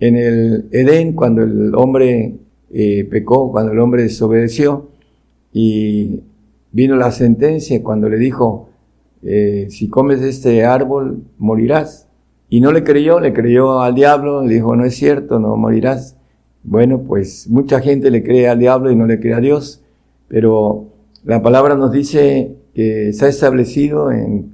en 0.00 0.16
el 0.16 0.68
Edén 0.72 1.12
cuando 1.12 1.42
el 1.42 1.74
hombre 1.74 2.34
eh, 2.72 3.04
pecó, 3.10 3.50
cuando 3.52 3.72
el 3.72 3.78
hombre 3.78 4.02
desobedeció 4.02 4.88
y 5.52 6.20
vino 6.72 6.96
la 6.96 7.12
sentencia 7.12 7.82
cuando 7.82 8.08
le 8.08 8.18
dijo, 8.18 8.68
eh, 9.22 9.68
si 9.70 9.88
comes 9.88 10.20
este 10.22 10.64
árbol 10.64 11.22
morirás. 11.38 12.08
Y 12.50 12.60
no 12.60 12.72
le 12.72 12.84
creyó, 12.84 13.20
le 13.20 13.32
creyó 13.32 13.80
al 13.80 13.94
diablo, 13.94 14.44
le 14.44 14.54
dijo, 14.54 14.76
no 14.76 14.84
es 14.84 14.94
cierto, 14.94 15.38
no 15.38 15.56
morirás. 15.56 16.16
Bueno, 16.62 17.02
pues 17.02 17.48
mucha 17.48 17.80
gente 17.80 18.10
le 18.10 18.22
cree 18.22 18.48
al 18.48 18.58
diablo 18.58 18.90
y 18.90 18.96
no 18.96 19.06
le 19.06 19.20
cree 19.20 19.34
a 19.34 19.40
Dios, 19.40 19.82
pero 20.28 20.86
la 21.24 21.42
palabra 21.42 21.74
nos 21.76 21.92
dice 21.92 22.56
que 22.74 23.10
está 23.10 23.28
establecido 23.28 24.10
en 24.10 24.53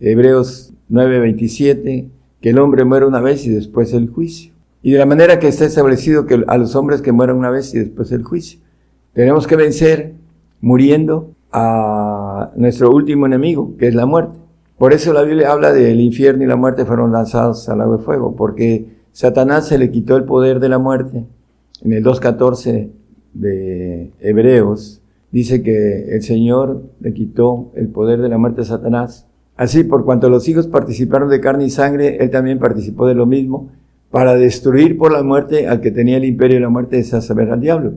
Hebreos 0.00 0.72
9:27 0.88 2.08
que 2.40 2.50
el 2.50 2.58
hombre 2.58 2.84
muere 2.84 3.06
una 3.06 3.20
vez 3.20 3.46
y 3.46 3.50
después 3.50 3.92
el 3.92 4.08
juicio. 4.08 4.52
Y 4.82 4.92
de 4.92 4.98
la 4.98 5.06
manera 5.06 5.38
que 5.38 5.48
está 5.48 5.66
establecido 5.66 6.26
que 6.26 6.42
a 6.46 6.56
los 6.56 6.74
hombres 6.74 7.02
que 7.02 7.12
mueren 7.12 7.36
una 7.36 7.50
vez 7.50 7.74
y 7.74 7.78
después 7.78 8.10
el 8.12 8.22
juicio. 8.22 8.60
Tenemos 9.12 9.46
que 9.46 9.56
vencer 9.56 10.14
muriendo 10.60 11.34
a 11.52 12.50
nuestro 12.56 12.90
último 12.90 13.26
enemigo, 13.26 13.76
que 13.78 13.88
es 13.88 13.94
la 13.94 14.06
muerte. 14.06 14.38
Por 14.78 14.94
eso 14.94 15.12
la 15.12 15.22
Biblia 15.22 15.52
habla 15.52 15.72
del 15.72 16.00
infierno 16.00 16.44
y 16.44 16.46
la 16.46 16.56
muerte 16.56 16.86
fueron 16.86 17.12
lanzados 17.12 17.68
al 17.68 17.78
lago 17.78 17.98
de 17.98 18.02
fuego, 18.02 18.34
porque 18.34 18.86
Satanás 19.12 19.68
se 19.68 19.76
le 19.76 19.90
quitó 19.90 20.16
el 20.16 20.24
poder 20.24 20.60
de 20.60 20.70
la 20.70 20.78
muerte. 20.78 21.26
En 21.82 21.92
el 21.92 22.02
2.14 22.02 22.88
de 23.34 24.12
Hebreos, 24.20 25.02
dice 25.30 25.62
que 25.62 26.14
el 26.14 26.22
Señor 26.22 26.82
le 27.00 27.12
quitó 27.12 27.70
el 27.74 27.88
poder 27.88 28.22
de 28.22 28.30
la 28.30 28.38
muerte 28.38 28.62
a 28.62 28.64
Satanás. 28.64 29.26
Así, 29.60 29.84
por 29.84 30.06
cuanto 30.06 30.30
los 30.30 30.48
hijos 30.48 30.68
participaron 30.68 31.28
de 31.28 31.38
carne 31.38 31.66
y 31.66 31.70
sangre, 31.70 32.16
él 32.18 32.30
también 32.30 32.58
participó 32.58 33.06
de 33.06 33.14
lo 33.14 33.26
mismo, 33.26 33.68
para 34.10 34.34
destruir 34.34 34.96
por 34.96 35.12
la 35.12 35.22
muerte 35.22 35.68
al 35.68 35.82
que 35.82 35.90
tenía 35.90 36.16
el 36.16 36.24
imperio 36.24 36.56
de 36.56 36.62
la 36.62 36.70
muerte, 36.70 36.98
es 36.98 37.12
a 37.12 37.20
saber 37.20 37.50
al 37.50 37.60
diablo. 37.60 37.92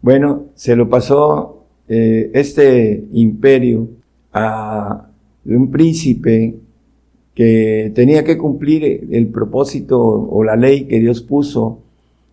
Bueno, 0.00 0.46
se 0.54 0.76
lo 0.76 0.88
pasó 0.88 1.66
eh, 1.88 2.30
este 2.32 3.04
imperio 3.12 3.86
a 4.32 5.10
un 5.44 5.70
príncipe 5.70 6.54
que 7.34 7.92
tenía 7.94 8.24
que 8.24 8.38
cumplir 8.38 9.08
el 9.10 9.26
propósito 9.26 10.00
o 10.00 10.42
la 10.42 10.56
ley 10.56 10.86
que 10.86 11.00
Dios 11.00 11.20
puso 11.20 11.80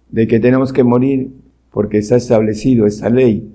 de 0.09 0.27
que 0.27 0.39
tenemos 0.39 0.71
que 0.71 0.85
morir 0.85 1.29
porque 1.71 1.97
está 1.97 2.15
establecido 2.15 2.87
esta 2.87 3.09
ley 3.09 3.53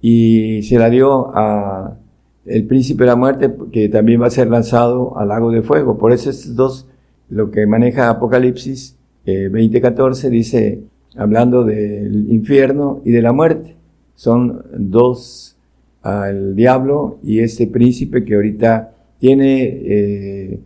y 0.00 0.64
se 0.64 0.80
la 0.80 0.90
dio 0.90 1.30
a 1.32 1.96
el 2.44 2.66
príncipe 2.66 3.04
de 3.04 3.08
la 3.08 3.16
muerte 3.16 3.52
que 3.72 3.88
también 3.88 4.20
va 4.20 4.26
a 4.26 4.30
ser 4.30 4.48
lanzado 4.48 5.18
al 5.18 5.28
lago 5.28 5.50
de 5.50 5.62
fuego. 5.62 5.98
Por 5.98 6.12
eso 6.12 6.30
estos 6.30 6.56
dos, 6.56 6.88
lo 7.28 7.50
que 7.50 7.66
maneja 7.66 8.08
Apocalipsis 8.10 8.96
eh, 9.24 9.44
2014 9.44 10.30
dice, 10.30 10.80
hablando 11.16 11.64
del 11.64 12.30
infierno 12.32 13.00
y 13.04 13.12
de 13.12 13.22
la 13.22 13.32
muerte, 13.32 13.76
son 14.14 14.64
dos, 14.76 15.56
al 16.02 16.56
diablo 16.56 17.18
y 17.22 17.40
este 17.40 17.66
príncipe 17.66 18.24
que 18.24 18.34
ahorita 18.34 18.92
tiene 19.18 19.62
eh, 19.62 20.60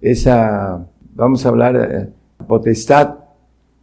esa, 0.00 0.86
vamos 1.14 1.44
a 1.44 1.48
hablar, 1.50 1.76
eh, 1.76 2.08
potestad 2.46 3.16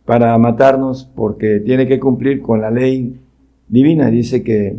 para 0.06 0.38
matarnos 0.38 1.10
porque 1.16 1.60
tiene 1.60 1.88
que 1.88 2.00
cumplir 2.00 2.42
con 2.42 2.62
la 2.62 2.72
ley 2.72 3.20
divina. 3.68 4.10
Dice 4.10 4.44
que 4.44 4.78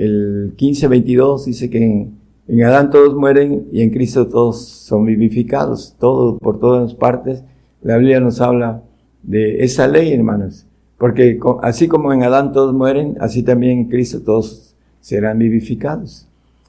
el 0.00 0.54
15-22 0.56 1.44
dice 1.44 1.68
que 1.68 2.08
en, 2.48 2.62
Adán 2.64 2.90
todos 2.90 3.14
mueren 3.14 3.68
y 3.70 3.82
en 3.82 3.90
Cristo 3.90 4.26
todos 4.26 4.60
son 4.66 5.04
vivificados, 5.04 5.94
todo, 6.00 6.38
por 6.38 6.58
todas 6.58 6.94
partes. 6.94 7.44
La 7.82 7.96
Biblia 7.98 8.18
nos 8.18 8.40
habla 8.40 8.82
de 9.22 9.62
esa 9.62 9.86
ley, 9.86 10.12
hermanos, 10.12 10.66
porque 10.98 11.38
así 11.62 11.86
como 11.86 12.12
en 12.12 12.22
Adán 12.22 12.52
todos 12.52 12.74
mueren, 12.74 13.16
así 13.20 13.42
también 13.42 13.78
en 13.78 13.84
Cristo 13.88 14.20
todos 14.22 14.74
serán 15.00 15.38
vivificados. 15.38 16.26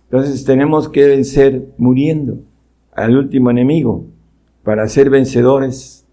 Entonces 0.09 0.43
tenemos 0.43 0.89
que 0.89 1.07
vencer 1.07 1.67
muriendo 1.77 2.39
al 2.93 3.17
último 3.17 3.49
enemigo 3.49 4.05
para 4.63 4.87
ser 4.87 5.09
vencedores. 5.09 6.05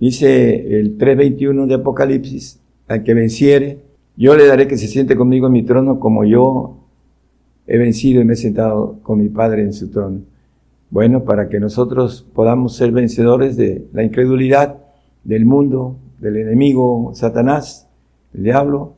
Dice 0.00 0.78
el 0.78 0.98
3.21 0.98 1.66
de 1.66 1.74
Apocalipsis, 1.74 2.60
al 2.88 3.02
que 3.02 3.14
venciere, 3.14 3.85
yo 4.16 4.34
le 4.36 4.46
daré 4.46 4.66
que 4.66 4.78
se 4.78 4.88
siente 4.88 5.16
conmigo 5.16 5.46
en 5.46 5.52
mi 5.52 5.62
trono 5.62 6.00
como 6.00 6.24
yo 6.24 6.78
he 7.66 7.78
vencido 7.78 8.20
y 8.20 8.24
me 8.24 8.34
he 8.34 8.36
sentado 8.36 8.98
con 9.02 9.18
mi 9.18 9.28
Padre 9.28 9.62
en 9.62 9.72
su 9.72 9.90
trono. 9.90 10.20
Bueno, 10.90 11.24
para 11.24 11.48
que 11.48 11.60
nosotros 11.60 12.26
podamos 12.34 12.76
ser 12.76 12.92
vencedores 12.92 13.56
de 13.56 13.86
la 13.92 14.04
incredulidad, 14.04 14.78
del 15.24 15.44
mundo, 15.44 15.96
del 16.20 16.36
enemigo 16.36 17.10
Satanás, 17.14 17.88
el 18.32 18.44
diablo, 18.44 18.94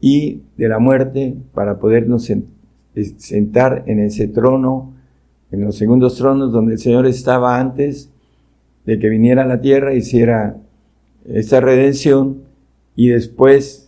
y 0.00 0.42
de 0.56 0.68
la 0.68 0.78
muerte, 0.78 1.34
para 1.52 1.78
podernos 1.78 2.30
sentar 3.16 3.82
en 3.86 3.98
ese 3.98 4.28
trono, 4.28 4.92
en 5.50 5.64
los 5.64 5.76
segundos 5.76 6.16
tronos 6.16 6.52
donde 6.52 6.74
el 6.74 6.78
Señor 6.78 7.06
estaba 7.06 7.58
antes 7.58 8.10
de 8.86 8.98
que 8.98 9.08
viniera 9.08 9.42
a 9.42 9.46
la 9.46 9.60
tierra, 9.60 9.94
hiciera 9.94 10.56
esta 11.24 11.60
redención 11.60 12.42
y 12.94 13.08
después 13.08 13.83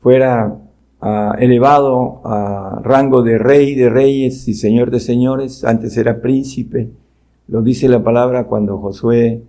fuera 0.00 0.56
ah, 1.00 1.36
elevado 1.38 2.20
a 2.24 2.80
rango 2.82 3.22
de 3.22 3.38
rey 3.38 3.74
de 3.74 3.90
reyes 3.90 4.48
y 4.48 4.54
señor 4.54 4.90
de 4.90 5.00
señores, 5.00 5.64
antes 5.64 5.96
era 5.96 6.20
príncipe, 6.20 6.90
lo 7.48 7.62
dice 7.62 7.88
la 7.88 8.02
palabra 8.02 8.44
cuando 8.44 8.78
Josué 8.78 9.42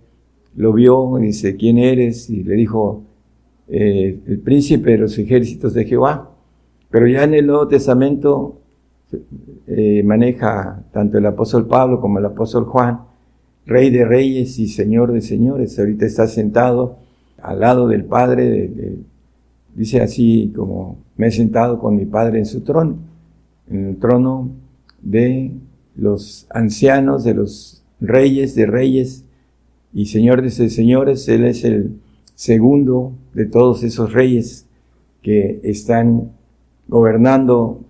lo 0.56 0.72
vio, 0.72 1.16
dice, 1.20 1.56
¿quién 1.56 1.78
eres? 1.78 2.30
Y 2.30 2.42
le 2.42 2.54
dijo, 2.54 3.04
eh, 3.68 4.18
el 4.26 4.40
príncipe 4.40 4.92
de 4.92 4.98
los 4.98 5.16
ejércitos 5.18 5.74
de 5.74 5.84
Jehová. 5.84 6.30
Pero 6.90 7.06
ya 7.06 7.22
en 7.22 7.34
el 7.34 7.46
Nuevo 7.46 7.68
Testamento 7.68 8.58
eh, 9.66 10.02
maneja 10.02 10.82
tanto 10.92 11.18
el 11.18 11.26
apóstol 11.26 11.66
Pablo 11.66 12.00
como 12.00 12.18
el 12.18 12.24
apóstol 12.24 12.64
Juan, 12.64 13.02
rey 13.66 13.90
de 13.90 14.04
reyes 14.04 14.58
y 14.58 14.66
señor 14.66 15.12
de 15.12 15.20
señores. 15.20 15.78
Ahorita 15.78 16.04
está 16.04 16.26
sentado 16.26 16.96
al 17.40 17.60
lado 17.60 17.86
del 17.86 18.04
Padre, 18.04 18.48
de, 18.48 18.98
Dice 19.80 20.02
así 20.02 20.52
como 20.54 20.98
me 21.16 21.28
he 21.28 21.30
sentado 21.30 21.78
con 21.78 21.96
mi 21.96 22.04
Padre 22.04 22.38
en 22.38 22.44
su 22.44 22.60
trono, 22.60 22.98
en 23.70 23.86
el 23.86 23.96
trono 23.96 24.50
de 25.00 25.52
los 25.96 26.46
ancianos, 26.50 27.24
de 27.24 27.32
los 27.32 27.82
reyes 27.98 28.54
de 28.54 28.66
reyes 28.66 29.24
y 29.94 30.04
señores 30.04 30.58
de 30.58 30.68
señores. 30.68 31.26
Él 31.30 31.46
es 31.46 31.64
el 31.64 31.92
segundo 32.34 33.14
de 33.32 33.46
todos 33.46 33.82
esos 33.82 34.12
reyes 34.12 34.66
que 35.22 35.62
están 35.62 36.30
gobernando 36.86 37.80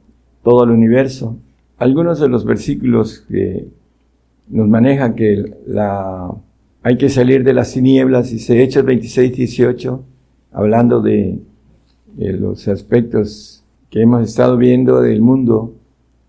todo 0.44 0.62
el 0.62 0.70
universo. 0.70 1.38
Algunos 1.76 2.20
de 2.20 2.28
los 2.28 2.44
versículos 2.44 3.26
que 3.28 3.66
nos 4.48 4.68
manejan 4.68 5.16
que 5.16 5.56
la, 5.66 6.30
hay 6.84 6.96
que 6.96 7.08
salir 7.08 7.42
de 7.42 7.52
las 7.52 7.72
tinieblas, 7.72 8.30
dice 8.30 8.62
Hechos 8.62 8.84
26, 8.84 9.34
18, 9.34 10.04
hablando 10.52 11.02
de 11.02 11.49
los 12.16 12.68
aspectos 12.68 13.64
que 13.90 14.02
hemos 14.02 14.28
estado 14.28 14.56
viendo 14.56 15.00
del 15.00 15.20
mundo, 15.22 15.74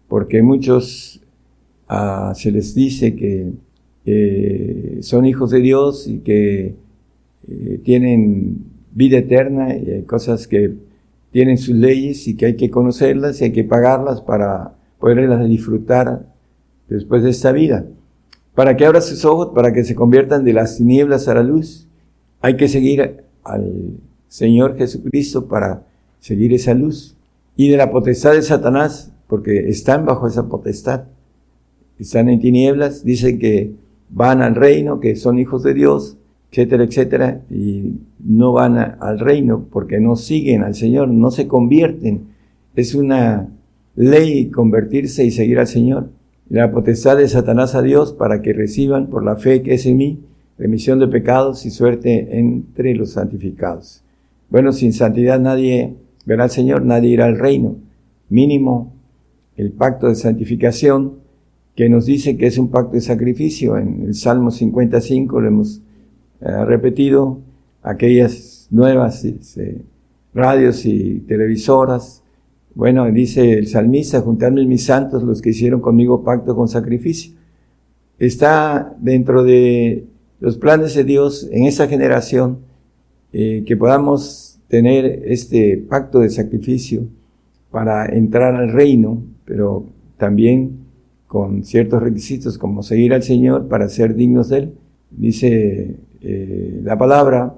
porque 0.07 0.41
muchos 0.41 1.21
ah, 1.87 2.33
se 2.35 2.51
les 2.51 2.73
dice 2.73 3.15
que 3.15 3.53
son 5.01 5.25
hijos 5.25 5.51
de 5.51 5.59
Dios 5.59 6.07
y 6.07 6.19
que 6.19 6.75
eh, 7.47 7.79
tienen 7.83 8.65
vida 8.93 9.17
eterna 9.17 9.75
y 9.75 9.89
hay 9.89 10.03
cosas 10.03 10.47
que 10.47 10.73
tienen 11.31 11.57
sus 11.57 11.75
leyes 11.75 12.27
y 12.27 12.35
que 12.35 12.47
hay 12.47 12.55
que 12.55 12.69
conocerlas 12.69 13.41
y 13.41 13.45
hay 13.45 13.51
que 13.51 13.63
pagarlas 13.63 14.21
para 14.21 14.75
poderlas 14.99 15.47
disfrutar 15.47 16.25
después 16.87 17.23
de 17.23 17.29
esta 17.29 17.51
vida. 17.51 17.85
Para 18.53 18.75
que 18.75 18.85
abra 18.85 19.01
sus 19.01 19.23
ojos, 19.23 19.51
para 19.55 19.71
que 19.71 19.83
se 19.83 19.95
conviertan 19.95 20.43
de 20.43 20.53
las 20.53 20.77
tinieblas 20.77 21.27
a 21.27 21.35
la 21.35 21.43
luz, 21.43 21.87
hay 22.41 22.57
que 22.57 22.67
seguir 22.67 23.23
al 23.43 23.97
Señor 24.31 24.77
Jesucristo 24.77 25.49
para 25.49 25.83
seguir 26.21 26.53
esa 26.53 26.73
luz. 26.73 27.17
Y 27.57 27.67
de 27.67 27.75
la 27.75 27.91
potestad 27.91 28.31
de 28.31 28.41
Satanás, 28.41 29.11
porque 29.27 29.67
están 29.67 30.05
bajo 30.05 30.25
esa 30.25 30.47
potestad. 30.47 31.03
Están 31.99 32.29
en 32.29 32.39
tinieblas, 32.39 33.03
dicen 33.03 33.39
que 33.39 33.73
van 34.09 34.41
al 34.41 34.55
reino, 34.55 35.01
que 35.01 35.17
son 35.17 35.37
hijos 35.37 35.63
de 35.63 35.73
Dios, 35.73 36.17
etcétera, 36.49 36.85
etcétera, 36.85 37.41
y 37.49 37.99
no 38.23 38.53
van 38.53 38.77
al 38.77 39.19
reino 39.19 39.67
porque 39.69 39.99
no 39.99 40.15
siguen 40.15 40.63
al 40.63 40.75
Señor, 40.75 41.09
no 41.09 41.29
se 41.29 41.49
convierten. 41.49 42.27
Es 42.73 42.95
una 42.95 43.49
ley 43.97 44.49
convertirse 44.49 45.25
y 45.25 45.31
seguir 45.31 45.59
al 45.59 45.67
Señor. 45.67 46.09
La 46.47 46.71
potestad 46.71 47.17
de 47.17 47.27
Satanás 47.27 47.75
a 47.75 47.81
Dios 47.81 48.13
para 48.13 48.41
que 48.41 48.53
reciban 48.53 49.07
por 49.07 49.25
la 49.25 49.35
fe 49.35 49.61
que 49.61 49.73
es 49.73 49.85
en 49.85 49.97
mí 49.97 50.19
remisión 50.57 50.99
de 50.99 51.09
pecados 51.09 51.65
y 51.65 51.69
suerte 51.69 52.39
entre 52.39 52.95
los 52.95 53.11
santificados. 53.11 54.05
Bueno, 54.51 54.73
sin 54.73 54.91
santidad 54.91 55.39
nadie 55.39 55.95
verá 56.25 56.43
al 56.43 56.51
Señor, 56.51 56.83
nadie 56.83 57.09
irá 57.09 57.25
al 57.25 57.39
reino. 57.39 57.77
Mínimo 58.27 58.93
el 59.55 59.71
pacto 59.71 60.07
de 60.07 60.15
santificación 60.15 61.21
que 61.73 61.87
nos 61.87 62.05
dice 62.05 62.35
que 62.35 62.47
es 62.47 62.57
un 62.57 62.69
pacto 62.69 62.95
de 62.95 63.01
sacrificio. 63.01 63.77
En 63.77 64.03
el 64.03 64.13
Salmo 64.13 64.51
55 64.51 65.39
lo 65.39 65.47
hemos 65.47 65.81
eh, 66.41 66.65
repetido, 66.65 67.39
aquellas 67.81 68.67
nuevas 68.71 69.23
este, 69.23 69.83
radios 70.33 70.85
y 70.85 71.21
televisoras. 71.21 72.21
Bueno, 72.75 73.09
dice 73.09 73.53
el 73.53 73.67
salmista, 73.67 74.19
juntarme 74.19 74.65
mis 74.65 74.83
santos, 74.83 75.23
los 75.23 75.41
que 75.41 75.51
hicieron 75.51 75.79
conmigo 75.79 76.25
pacto 76.25 76.57
con 76.57 76.67
sacrificio. 76.67 77.33
Está 78.19 78.93
dentro 78.99 79.45
de 79.45 80.07
los 80.41 80.57
planes 80.57 80.93
de 80.93 81.05
Dios 81.05 81.47
en 81.53 81.63
esa 81.63 81.87
generación 81.87 82.69
eh, 83.33 83.63
que 83.65 83.77
podamos 83.77 84.59
tener 84.67 85.23
este 85.25 85.77
pacto 85.77 86.19
de 86.19 86.29
sacrificio 86.29 87.03
para 87.71 88.05
entrar 88.05 88.55
al 88.55 88.71
reino, 88.71 89.21
pero 89.45 89.85
también 90.17 90.81
con 91.27 91.63
ciertos 91.63 92.03
requisitos 92.03 92.57
como 92.57 92.83
seguir 92.83 93.13
al 93.13 93.23
Señor 93.23 93.67
para 93.67 93.87
ser 93.89 94.15
dignos 94.15 94.49
de 94.49 94.57
Él. 94.57 94.73
Dice 95.09 95.97
eh, 96.21 96.81
la 96.83 96.97
palabra, 96.97 97.55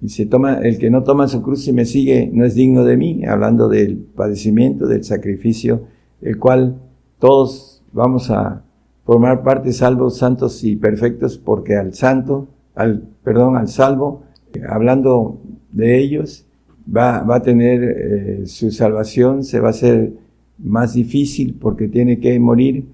dice, 0.00 0.26
toma, 0.26 0.58
el 0.58 0.78
que 0.78 0.90
no 0.90 1.02
toma 1.04 1.28
su 1.28 1.42
cruz 1.42 1.66
y 1.68 1.72
me 1.72 1.84
sigue 1.84 2.30
no 2.32 2.44
es 2.44 2.54
digno 2.54 2.84
de 2.84 2.96
mí, 2.96 3.24
hablando 3.24 3.68
del 3.68 3.96
padecimiento, 3.96 4.86
del 4.86 5.04
sacrificio, 5.04 5.82
el 6.20 6.38
cual 6.38 6.76
todos 7.18 7.82
vamos 7.92 8.30
a 8.30 8.62
formar 9.04 9.42
parte 9.42 9.72
salvos, 9.72 10.18
santos 10.18 10.62
y 10.64 10.76
perfectos, 10.76 11.38
porque 11.38 11.76
al 11.76 11.94
santo, 11.94 12.48
al, 12.74 13.02
perdón, 13.22 13.56
al 13.56 13.68
salvo, 13.68 14.22
hablando 14.68 15.40
de 15.72 15.98
ellos, 15.98 16.46
va, 16.94 17.22
va 17.22 17.36
a 17.36 17.42
tener 17.42 17.82
eh, 17.82 18.46
su 18.46 18.70
salvación, 18.70 19.44
se 19.44 19.60
va 19.60 19.68
a 19.68 19.70
hacer 19.70 20.12
más 20.58 20.94
difícil 20.94 21.54
porque 21.60 21.88
tiene 21.88 22.18
que 22.18 22.38
morir, 22.38 22.84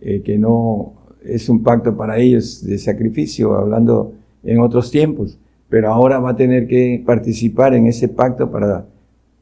eh, 0.00 0.22
que 0.22 0.38
no 0.38 0.94
es 1.24 1.48
un 1.48 1.62
pacto 1.62 1.96
para 1.96 2.18
ellos 2.18 2.64
de 2.64 2.78
sacrificio, 2.78 3.54
hablando 3.54 4.12
en 4.42 4.60
otros 4.60 4.90
tiempos, 4.90 5.38
pero 5.68 5.92
ahora 5.92 6.18
va 6.18 6.30
a 6.30 6.36
tener 6.36 6.66
que 6.66 7.02
participar 7.04 7.74
en 7.74 7.86
ese 7.86 8.08
pacto 8.08 8.50
para 8.50 8.86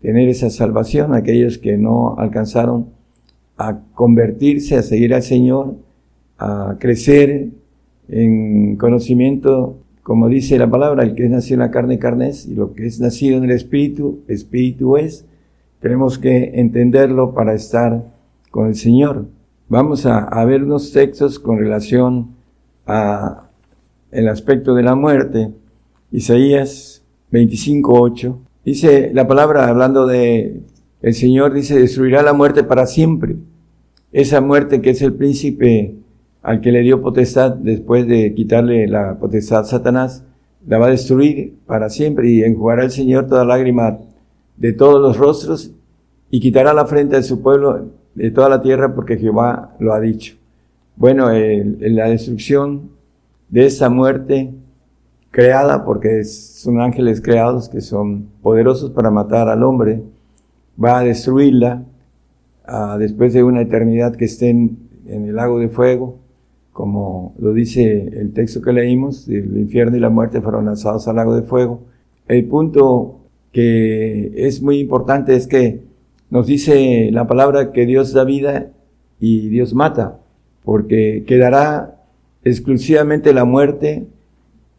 tener 0.01 0.29
esa 0.29 0.51
salvación, 0.51 1.15
aquellos 1.15 1.59
que 1.59 1.77
no 1.77 2.17
alcanzaron 2.19 2.87
a 3.57 3.81
convertirse, 3.95 4.77
a 4.77 4.83
seguir 4.83 5.15
al 5.15 5.23
Señor, 5.23 5.75
a 6.39 6.77
crecer 6.79 7.49
en 8.09 8.77
conocimiento, 8.77 9.79
como 10.09 10.31
dice 10.31 10.57
la 10.59 10.71
palabra, 10.71 11.03
el 11.03 11.15
que 11.15 11.27
es 11.27 11.31
nacido 11.31 11.57
en 11.57 11.67
la 11.67 11.71
carne, 11.71 11.99
carne 11.99 12.31
es, 12.31 12.47
y 12.47 12.55
lo 12.55 12.73
que 12.73 12.87
es 12.87 12.99
nacido 12.99 13.37
en 13.37 13.45
el 13.45 13.51
Espíritu, 13.51 14.21
Espíritu 14.27 14.97
es. 14.97 15.27
Tenemos 15.81 16.19
que 16.19 16.53
entenderlo 16.55 17.35
para 17.35 17.53
estar 17.53 18.05
con 18.51 18.69
el 18.69 18.75
Señor. 18.75 19.27
Vamos 19.69 20.07
a, 20.07 20.43
ver 20.47 20.63
unos 20.65 20.93
textos 20.93 21.39
con 21.39 21.59
relación 21.59 22.31
a 22.87 23.51
el 24.11 24.29
aspecto 24.29 24.75
de 24.75 24.83
la 24.83 24.95
muerte. 24.95 25.53
Isaías 26.11 27.05
25.8. 27.31 28.35
Dice 28.65 29.11
la 29.13 29.29
palabra 29.29 29.69
hablando 29.69 30.07
de 30.07 30.63
el 31.03 31.13
Señor 31.13 31.53
dice 31.53 31.79
destruirá 31.79 32.23
la 32.23 32.33
muerte 32.33 32.65
para 32.65 32.87
siempre. 32.87 33.37
Esa 34.11 34.41
muerte 34.41 34.81
que 34.81 34.89
es 34.89 35.03
el 35.03 35.13
príncipe 35.13 35.97
al 36.49 36.63
que 36.63 36.73
le 36.73 36.81
dio 36.81 37.03
potestad 37.03 37.57
después 37.57 38.07
de 38.07 38.33
quitarle 38.33 38.89
la 38.89 39.19
potestad 39.19 39.67
Satanás, 39.67 40.25
la 40.67 40.79
va 40.79 40.87
a 40.87 40.91
destruir 40.91 41.59
para 41.67 41.91
siempre 41.91 42.31
y 42.31 42.43
enjugará 42.43 42.85
el 42.85 42.91
Señor 42.91 43.27
toda 43.27 43.45
lágrima 43.45 43.99
de 44.57 44.73
todos 44.73 44.99
los 44.99 45.19
rostros 45.19 45.73
y 46.31 46.41
quitará 46.41 46.73
la 46.73 46.87
frente 46.87 47.17
de 47.17 47.23
su 47.23 47.43
pueblo 47.43 47.91
de 48.15 48.31
toda 48.31 48.49
la 48.49 48.63
tierra 48.63 48.95
porque 48.95 49.19
Jehová 49.19 49.77
lo 49.79 49.93
ha 49.93 50.01
dicho. 50.01 50.37
Bueno, 50.97 51.31
en 51.31 51.95
la 51.95 52.09
destrucción 52.09 52.93
de 53.51 53.67
esa 53.67 53.91
muerte 53.91 54.51
creada, 55.31 55.85
porque 55.85 56.25
son 56.25 56.81
ángeles 56.81 57.21
creados 57.21 57.69
que 57.69 57.83
son 57.83 58.27
poderosos 58.41 58.91
para 58.93 59.11
matar 59.11 59.51
al 59.51 59.63
hombre, 59.63 60.03
va 60.83 61.01
a 61.01 61.05
destruirla 61.05 61.83
ah, 62.65 62.97
después 62.99 63.35
de 63.35 63.43
una 63.43 63.61
eternidad 63.61 64.17
que 64.17 64.25
estén 64.25 64.79
en 65.07 65.27
el 65.27 65.37
lago 65.37 65.59
de 65.59 65.69
fuego, 65.69 66.17
como 66.79 67.35
lo 67.41 67.53
dice 67.53 68.09
el 68.21 68.33
texto 68.33 68.63
que 68.63 68.73
leímos, 68.73 69.27
el 69.27 69.59
infierno 69.59 69.97
y 69.97 70.01
la 70.01 70.11
muerte 70.11 70.41
fueron 70.41 70.67
lanzados 70.67 71.09
al 71.09 71.17
lago 71.17 71.35
de 71.35 71.43
fuego. 71.43 71.83
El 72.29 72.45
punto 72.45 73.19
que 73.51 74.31
es 74.37 74.63
muy 74.63 74.79
importante 74.79 75.35
es 75.35 75.49
que 75.49 75.81
nos 76.31 76.47
dice 76.47 77.11
la 77.11 77.27
palabra 77.27 77.73
que 77.73 77.85
Dios 77.85 78.13
da 78.13 78.23
vida 78.23 78.71
y 79.19 79.49
Dios 79.49 79.75
mata, 79.75 80.21
porque 80.63 81.25
quedará 81.27 82.01
exclusivamente 82.45 83.35
la 83.35 83.45
muerte 83.45 84.07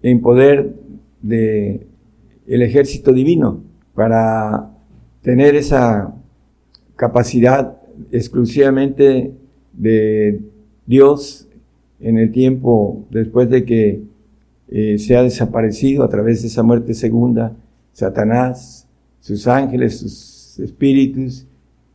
en 0.01 0.21
poder 0.21 0.75
de 1.21 1.85
el 2.47 2.61
ejército 2.61 3.11
divino 3.11 3.61
para 3.93 4.71
tener 5.21 5.53
esa 5.53 6.15
capacidad 6.95 7.75
exclusivamente 8.09 9.33
de 9.73 10.39
Dios 10.85 11.48
en 11.99 12.17
el 12.17 12.31
tiempo 12.31 13.05
después 13.09 13.49
de 13.49 13.65
que 13.65 14.01
eh, 14.69 14.97
se 14.99 15.17
ha 15.17 15.23
desaparecido 15.23 16.03
a 16.03 16.09
través 16.09 16.41
de 16.41 16.47
esa 16.47 16.63
muerte 16.63 16.93
segunda, 16.93 17.53
Satanás, 17.91 18.87
sus 19.19 19.47
ángeles, 19.47 19.97
sus 19.97 20.59
espíritus, 20.59 21.45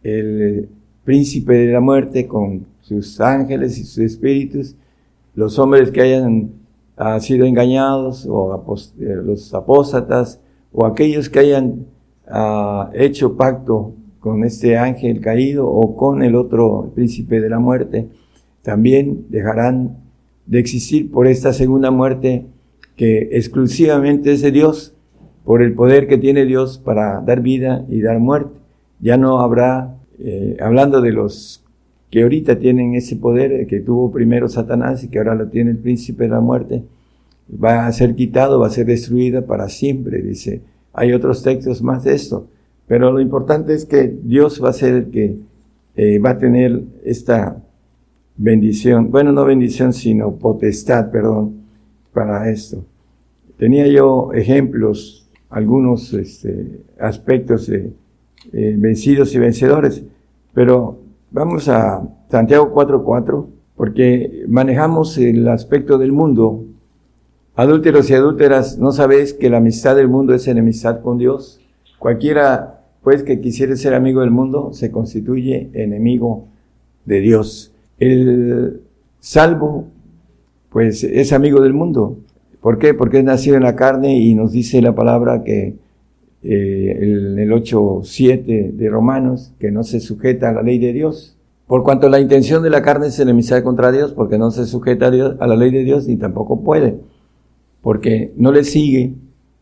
el 0.02 0.68
príncipe 1.04 1.54
de 1.54 1.72
la 1.72 1.80
muerte 1.80 2.26
con 2.26 2.66
sus 2.80 3.20
ángeles 3.20 3.78
y 3.78 3.84
sus 3.84 3.98
espíritus, 3.98 4.76
los 5.34 5.58
hombres 5.58 5.90
que 5.90 6.02
hayan 6.02 6.50
sido 7.20 7.46
engañados, 7.46 8.26
o 8.28 8.76
eh, 9.00 9.16
los 9.24 9.52
apóstatas, 9.54 10.40
o 10.72 10.84
aquellos 10.86 11.28
que 11.28 11.40
hayan 11.40 11.86
hecho 12.94 13.36
pacto 13.36 13.92
con 14.24 14.42
este 14.42 14.78
ángel 14.78 15.20
caído 15.20 15.68
o 15.68 15.94
con 15.94 16.22
el 16.22 16.34
otro 16.34 16.90
príncipe 16.94 17.40
de 17.40 17.50
la 17.50 17.58
muerte, 17.58 18.08
también 18.64 19.26
dejarán 19.28 19.98
de 20.46 20.58
existir 20.58 21.10
por 21.10 21.26
esta 21.26 21.52
segunda 21.52 21.90
muerte 21.90 22.46
que 22.96 23.28
exclusivamente 23.32 24.32
es 24.32 24.40
de 24.40 24.50
Dios, 24.50 24.94
por 25.44 25.62
el 25.62 25.74
poder 25.74 26.08
que 26.08 26.16
tiene 26.16 26.46
Dios 26.46 26.78
para 26.78 27.20
dar 27.20 27.42
vida 27.42 27.84
y 27.88 28.00
dar 28.00 28.18
muerte. 28.18 28.58
Ya 29.00 29.18
no 29.18 29.40
habrá, 29.40 29.96
eh, 30.18 30.56
hablando 30.60 31.02
de 31.02 31.12
los 31.12 31.62
que 32.10 32.22
ahorita 32.22 32.58
tienen 32.58 32.94
ese 32.94 33.16
poder 33.16 33.66
que 33.66 33.80
tuvo 33.80 34.10
primero 34.10 34.48
Satanás 34.48 35.04
y 35.04 35.08
que 35.08 35.18
ahora 35.18 35.34
lo 35.34 35.48
tiene 35.48 35.72
el 35.72 35.78
príncipe 35.78 36.24
de 36.24 36.30
la 36.30 36.40
muerte, 36.40 36.84
va 37.62 37.86
a 37.86 37.92
ser 37.92 38.14
quitado, 38.14 38.60
va 38.60 38.68
a 38.68 38.70
ser 38.70 38.86
destruida 38.86 39.42
para 39.46 39.68
siempre, 39.68 40.22
dice. 40.22 40.62
Hay 40.94 41.12
otros 41.12 41.42
textos 41.42 41.82
más 41.82 42.04
de 42.04 42.14
esto, 42.14 42.46
pero 42.86 43.12
lo 43.12 43.20
importante 43.20 43.74
es 43.74 43.84
que 43.84 44.14
Dios 44.22 44.62
va 44.62 44.70
a 44.70 44.72
ser 44.72 44.94
el 44.94 45.10
que 45.10 45.36
eh, 45.96 46.18
va 46.18 46.30
a 46.30 46.38
tener 46.38 46.82
esta 47.04 47.63
bendición, 48.36 49.10
bueno, 49.10 49.32
no 49.32 49.44
bendición, 49.44 49.92
sino 49.92 50.36
potestad, 50.36 51.10
perdón, 51.10 51.62
para 52.12 52.50
esto. 52.50 52.84
Tenía 53.56 53.86
yo 53.86 54.32
ejemplos, 54.32 55.28
algunos 55.50 56.12
este, 56.12 56.82
aspectos 56.98 57.68
eh, 57.68 57.92
vencidos 58.52 59.34
y 59.34 59.38
vencedores, 59.38 60.02
pero 60.52 61.04
Vamos 61.34 61.68
a 61.68 62.00
Santiago 62.30 62.72
4.4, 62.72 63.46
porque 63.74 64.44
manejamos 64.46 65.18
el 65.18 65.48
aspecto 65.48 65.98
del 65.98 66.12
mundo. 66.12 66.64
Adúlteros 67.56 68.08
y 68.08 68.14
adúlteras, 68.14 68.78
¿no 68.78 68.92
sabéis 68.92 69.34
que 69.34 69.50
la 69.50 69.56
amistad 69.56 69.96
del 69.96 70.06
mundo 70.06 70.32
es 70.32 70.46
enemistad 70.46 71.00
con 71.00 71.18
Dios? 71.18 71.60
Cualquiera 71.98 72.84
pues 73.02 73.24
que 73.24 73.40
quisiere 73.40 73.74
ser 73.76 73.94
amigo 73.94 74.20
del 74.20 74.30
mundo 74.30 74.72
se 74.72 74.92
constituye 74.92 75.70
enemigo 75.72 76.46
de 77.04 77.18
Dios. 77.18 77.73
El 77.98 78.80
salvo, 79.20 79.86
pues 80.70 81.04
es 81.04 81.32
amigo 81.32 81.60
del 81.60 81.72
mundo. 81.72 82.18
¿Por 82.60 82.78
qué? 82.78 82.94
Porque 82.94 83.18
es 83.18 83.24
nacido 83.24 83.56
en 83.56 83.62
la 83.62 83.76
carne 83.76 84.18
y 84.18 84.34
nos 84.34 84.52
dice 84.52 84.80
la 84.82 84.94
palabra 84.94 85.42
que 85.44 85.76
eh, 86.46 86.98
en 87.00 87.38
el 87.38 87.50
8.7 87.52 88.72
de 88.72 88.88
Romanos, 88.90 89.54
que 89.58 89.70
no 89.70 89.82
se 89.82 90.00
sujeta 90.00 90.50
a 90.50 90.52
la 90.52 90.62
ley 90.62 90.78
de 90.78 90.92
Dios. 90.92 91.38
Por 91.66 91.82
cuanto 91.82 92.10
la 92.10 92.20
intención 92.20 92.62
de 92.62 92.68
la 92.68 92.82
carne 92.82 93.06
es 93.06 93.18
enemistad 93.18 93.62
contra 93.62 93.90
Dios, 93.90 94.12
porque 94.12 94.36
no 94.36 94.50
se 94.50 94.66
sujeta 94.66 95.06
a, 95.06 95.10
Dios, 95.10 95.36
a 95.40 95.46
la 95.46 95.56
ley 95.56 95.70
de 95.70 95.84
Dios 95.84 96.06
ni 96.06 96.18
tampoco 96.18 96.62
puede, 96.62 96.96
porque 97.80 98.34
no 98.36 98.52
le 98.52 98.64
sigue, 98.64 99.14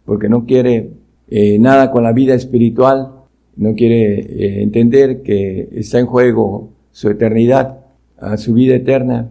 porque 0.05 0.29
no 0.29 0.45
quiere 0.45 0.91
eh, 1.29 1.59
nada 1.61 1.93
con 1.93 2.03
la 2.03 2.13
vida 2.13 2.35
espiritual, 2.35 3.13
no 3.55 3.75
quiere 3.75 4.19
eh, 4.19 4.63
entender 4.63 5.23
que 5.23 5.69
está 5.73 6.01
en 6.01 6.07
juego 6.07 6.71
su 6.91 7.09
eternidad, 7.11 7.82
a 8.23 8.37
su 8.37 8.55
vida 8.55 8.77
eterna, 8.77 9.31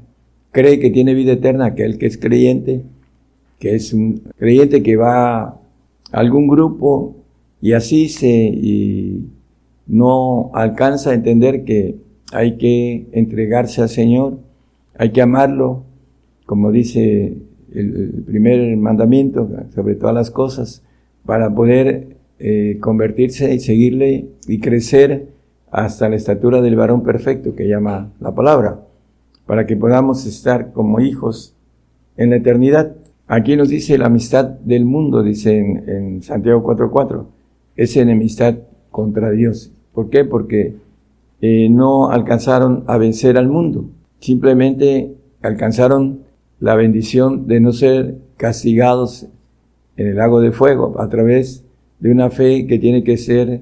cree 0.51 0.79
que 0.79 0.91
tiene 0.91 1.13
vida 1.13 1.33
eterna 1.33 1.67
aquel 1.67 1.97
que 1.97 2.05
es 2.05 2.17
creyente, 2.17 2.83
que 3.59 3.75
es 3.75 3.93
un 3.93 4.21
creyente 4.37 4.83
que 4.83 4.97
va 4.97 5.41
a 5.41 5.59
algún 6.11 6.47
grupo 6.47 7.15
y 7.61 7.73
así 7.73 8.09
se 8.09 8.27
y 8.27 9.27
no 9.87 10.51
alcanza 10.53 11.11
a 11.11 11.13
entender 11.13 11.63
que 11.63 11.95
hay 12.33 12.57
que 12.57 13.07
entregarse 13.11 13.81
al 13.81 13.89
Señor, 13.89 14.39
hay 14.97 15.11
que 15.11 15.21
amarlo, 15.21 15.83
como 16.45 16.71
dice 16.71 17.37
el, 17.73 18.23
primer 18.25 18.75
mandamiento, 18.77 19.49
sobre 19.73 19.95
todas 19.95 20.15
las 20.15 20.31
cosas, 20.31 20.83
para 21.25 21.53
poder 21.53 22.17
eh, 22.39 22.77
convertirse 22.81 23.53
y 23.53 23.59
seguirle 23.59 24.27
y 24.47 24.59
crecer 24.59 25.27
hasta 25.71 26.09
la 26.09 26.17
estatura 26.17 26.61
del 26.61 26.75
varón 26.75 27.01
perfecto 27.01 27.55
que 27.55 27.67
llama 27.67 28.11
la 28.19 28.35
palabra, 28.35 28.81
para 29.45 29.65
que 29.65 29.77
podamos 29.77 30.25
estar 30.25 30.71
como 30.73 30.99
hijos 30.99 31.55
en 32.17 32.29
la 32.29 32.35
eternidad. 32.35 32.95
Aquí 33.27 33.55
nos 33.55 33.69
dice 33.69 33.97
la 33.97 34.07
amistad 34.07 34.45
del 34.45 34.85
mundo, 34.85 35.23
dice 35.23 35.57
en, 35.57 35.89
en 35.89 36.23
Santiago 36.23 36.63
4.4, 36.63 37.25
es 37.77 37.95
enemistad 37.95 38.55
contra 38.91 39.31
Dios. 39.31 39.71
¿Por 39.93 40.09
qué? 40.09 40.25
Porque 40.25 40.75
eh, 41.41 41.69
no 41.69 42.11
alcanzaron 42.11 42.83
a 42.85 42.97
vencer 42.97 43.37
al 43.37 43.47
mundo, 43.47 43.85
simplemente 44.19 45.15
alcanzaron 45.41 46.19
la 46.59 46.75
bendición 46.75 47.47
de 47.47 47.59
no 47.59 47.73
ser 47.73 48.17
castigados 48.37 49.27
en 49.97 50.07
el 50.07 50.17
lago 50.17 50.39
de 50.41 50.51
fuego 50.51 51.01
a 51.01 51.09
través 51.09 51.63
de 51.99 52.11
una 52.11 52.29
fe 52.29 52.67
que 52.67 52.77
tiene 52.77 53.03
que 53.03 53.17
ser 53.17 53.61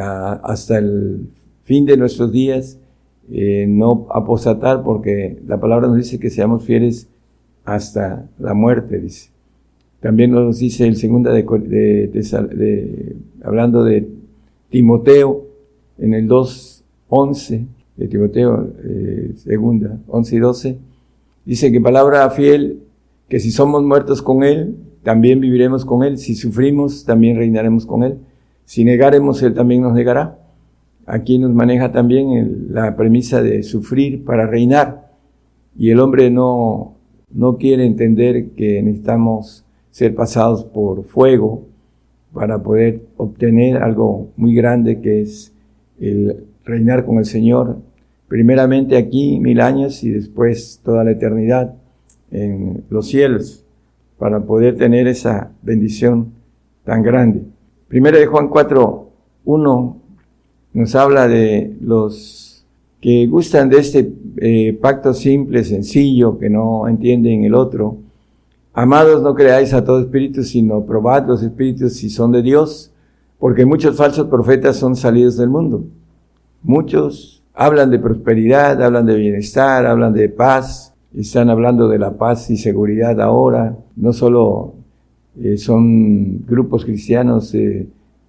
hasta 0.00 0.78
el 0.78 1.28
fin 1.64 1.84
de 1.86 1.96
nuestros 1.96 2.32
días, 2.32 2.78
eh, 3.30 3.66
no 3.68 4.06
apostatar 4.10 4.82
porque 4.82 5.38
la 5.46 5.60
palabra 5.60 5.86
nos 5.86 5.96
dice 5.96 6.18
que 6.18 6.30
seamos 6.30 6.64
fieles 6.64 7.08
hasta 7.64 8.28
la 8.38 8.54
muerte, 8.54 8.98
dice. 8.98 9.30
También 10.00 10.32
nos 10.32 10.58
dice 10.58 10.86
el 10.86 10.96
segunda 10.96 11.32
de, 11.32 11.42
de, 11.42 13.16
hablando 13.44 13.84
de 13.84 14.08
Timoteo, 14.70 15.46
en 15.98 16.14
el 16.14 16.26
2.11 16.26 17.66
de 17.96 18.08
Timoteo, 18.08 18.72
eh, 18.82 19.34
segunda, 19.36 19.98
11 20.08 20.36
y 20.36 20.38
12, 20.38 20.78
dice 21.44 21.70
que 21.70 21.80
palabra 21.80 22.28
fiel, 22.30 22.80
que 23.28 23.38
si 23.38 23.50
somos 23.50 23.82
muertos 23.84 24.22
con 24.22 24.42
Él, 24.42 24.74
también 25.02 25.40
viviremos 25.40 25.84
con 25.84 26.02
Él, 26.02 26.16
si 26.18 26.34
sufrimos, 26.34 27.04
también 27.04 27.36
reinaremos 27.36 27.84
con 27.84 28.02
Él, 28.02 28.18
si 28.70 28.84
negaremos, 28.84 29.42
Él 29.42 29.52
también 29.52 29.82
nos 29.82 29.94
negará. 29.94 30.38
Aquí 31.04 31.40
nos 31.40 31.52
maneja 31.52 31.90
también 31.90 32.68
la 32.70 32.94
premisa 32.94 33.42
de 33.42 33.64
sufrir 33.64 34.24
para 34.24 34.46
reinar, 34.46 35.10
y 35.76 35.90
el 35.90 35.98
hombre 35.98 36.30
no, 36.30 36.94
no 37.32 37.56
quiere 37.56 37.84
entender 37.84 38.50
que 38.50 38.80
necesitamos 38.80 39.64
ser 39.90 40.14
pasados 40.14 40.62
por 40.62 41.02
fuego 41.02 41.66
para 42.32 42.62
poder 42.62 43.02
obtener 43.16 43.78
algo 43.78 44.28
muy 44.36 44.54
grande 44.54 45.00
que 45.00 45.22
es 45.22 45.52
el 45.98 46.44
reinar 46.64 47.04
con 47.04 47.18
el 47.18 47.24
Señor, 47.24 47.78
primeramente 48.28 48.96
aquí 48.96 49.40
mil 49.40 49.60
años 49.62 50.04
y 50.04 50.10
después 50.10 50.80
toda 50.84 51.02
la 51.02 51.10
eternidad 51.10 51.74
en 52.30 52.84
los 52.88 53.08
cielos, 53.08 53.64
para 54.16 54.38
poder 54.38 54.76
tener 54.76 55.08
esa 55.08 55.50
bendición 55.60 56.34
tan 56.84 57.02
grande. 57.02 57.42
Primera 57.90 58.18
de 58.18 58.26
Juan 58.26 58.48
4, 58.48 59.08
1 59.44 59.96
nos 60.72 60.94
habla 60.94 61.26
de 61.26 61.76
los 61.82 62.64
que 63.00 63.26
gustan 63.26 63.68
de 63.68 63.78
este 63.78 64.12
eh, 64.36 64.78
pacto 64.80 65.12
simple, 65.12 65.64
sencillo, 65.64 66.38
que 66.38 66.48
no 66.48 66.86
entienden 66.86 67.42
el 67.44 67.54
otro, 67.54 67.98
Amados, 68.72 69.20
no 69.22 69.34
creáis 69.34 69.74
a 69.74 69.84
todo 69.84 70.00
espíritu, 70.00 70.44
sino 70.44 70.86
probad 70.86 71.26
los 71.26 71.42
espíritus 71.42 71.94
si 71.94 72.08
son 72.08 72.30
de 72.30 72.40
Dios, 72.40 72.92
porque 73.40 73.66
muchos 73.66 73.96
falsos 73.96 74.28
profetas 74.28 74.76
son 74.76 74.94
salidos 74.94 75.36
del 75.36 75.50
mundo. 75.50 75.82
Muchos 76.62 77.42
hablan 77.52 77.90
de 77.90 77.98
prosperidad, 77.98 78.80
hablan 78.80 79.06
de 79.06 79.16
bienestar, 79.16 79.86
hablan 79.86 80.12
de 80.12 80.28
paz, 80.28 80.94
están 81.16 81.50
hablando 81.50 81.88
de 81.88 81.98
la 81.98 82.12
paz 82.12 82.48
y 82.50 82.56
seguridad 82.56 83.20
ahora. 83.20 83.76
No 83.96 84.12
solo 84.12 84.74
eh, 85.38 85.56
son 85.56 86.44
grupos 86.46 86.84
cristianos 86.84 87.54
eh, 87.54 87.86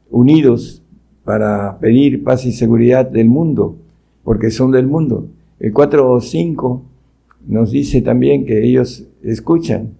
unidos 0.09 0.83
para 1.23 1.79
pedir 1.79 2.23
paz 2.23 2.45
y 2.45 2.51
seguridad 2.51 3.09
del 3.09 3.27
mundo, 3.27 3.77
porque 4.23 4.51
son 4.51 4.71
del 4.71 4.87
mundo. 4.87 5.27
El 5.59 5.73
4 5.73 6.11
o 6.11 6.21
5 6.21 6.83
nos 7.47 7.71
dice 7.71 8.01
también 8.01 8.45
que 8.45 8.63
ellos 8.63 9.07
escuchan, 9.23 9.91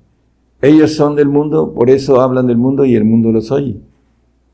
ellos 0.62 0.94
son 0.94 1.16
del 1.16 1.28
mundo, 1.28 1.74
por 1.74 1.90
eso 1.90 2.22
hablan 2.22 2.48
del 2.48 2.58
mundo 2.58 2.86
y 2.86 2.96
el 2.96 3.04
mundo 3.04 3.32
los 3.32 3.52
oye. 3.52 3.78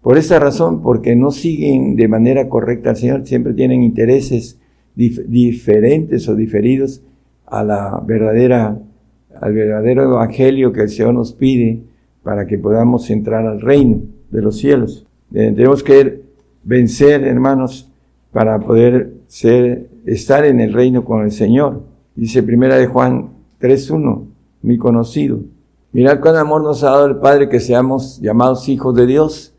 Por 0.02 0.18
esa 0.18 0.40
razón, 0.40 0.82
porque 0.82 1.16
no 1.18 1.32
siguen 1.32 1.98
de 1.98 2.08
manera 2.08 2.48
correcta 2.48 2.92
al 2.92 2.96
Señor, 2.96 3.28
siempre 3.28 3.54
tienen 3.54 3.84
intereses 3.84 4.58
diferentes 4.96 6.28
o 6.30 6.36
diferidos 6.36 7.02
a 7.46 7.64
la 7.64 8.02
verdadera, 8.06 8.80
al 9.40 9.54
verdadero 9.54 10.04
evangelio 10.04 10.72
que 10.72 10.84
el 10.84 10.90
Señor 10.90 11.14
nos 11.14 11.34
pide 11.34 11.82
para 12.28 12.46
que 12.46 12.58
podamos 12.58 13.10
entrar 13.10 13.48
al 13.48 13.62
reino 13.62 14.02
de 14.32 14.42
los 14.42 14.58
cielos. 14.58 15.06
Eh, 15.34 15.54
tenemos 15.56 15.82
que 15.82 16.24
vencer, 16.62 17.24
hermanos, 17.24 17.90
para 18.34 18.60
poder 18.60 19.14
estar 20.06 20.44
en 20.44 20.60
el 20.60 20.74
reino 20.74 21.06
con 21.06 21.22
el 21.22 21.32
Señor. 21.32 21.84
Dice 22.16 22.44
primera 22.44 22.76
de 22.76 22.88
Juan 22.88 23.30
3.1, 23.62 24.26
muy 24.62 24.78
conocido. 24.78 25.40
Mirad 25.94 26.20
cuán 26.20 26.36
amor 26.36 26.64
nos 26.64 26.84
ha 26.84 26.90
dado 26.90 27.06
el 27.06 27.16
Padre 27.16 27.48
que 27.48 27.62
seamos 27.62 28.20
llamados 28.20 28.68
hijos 28.68 28.94
de 28.94 29.06
Dios. 29.06 29.54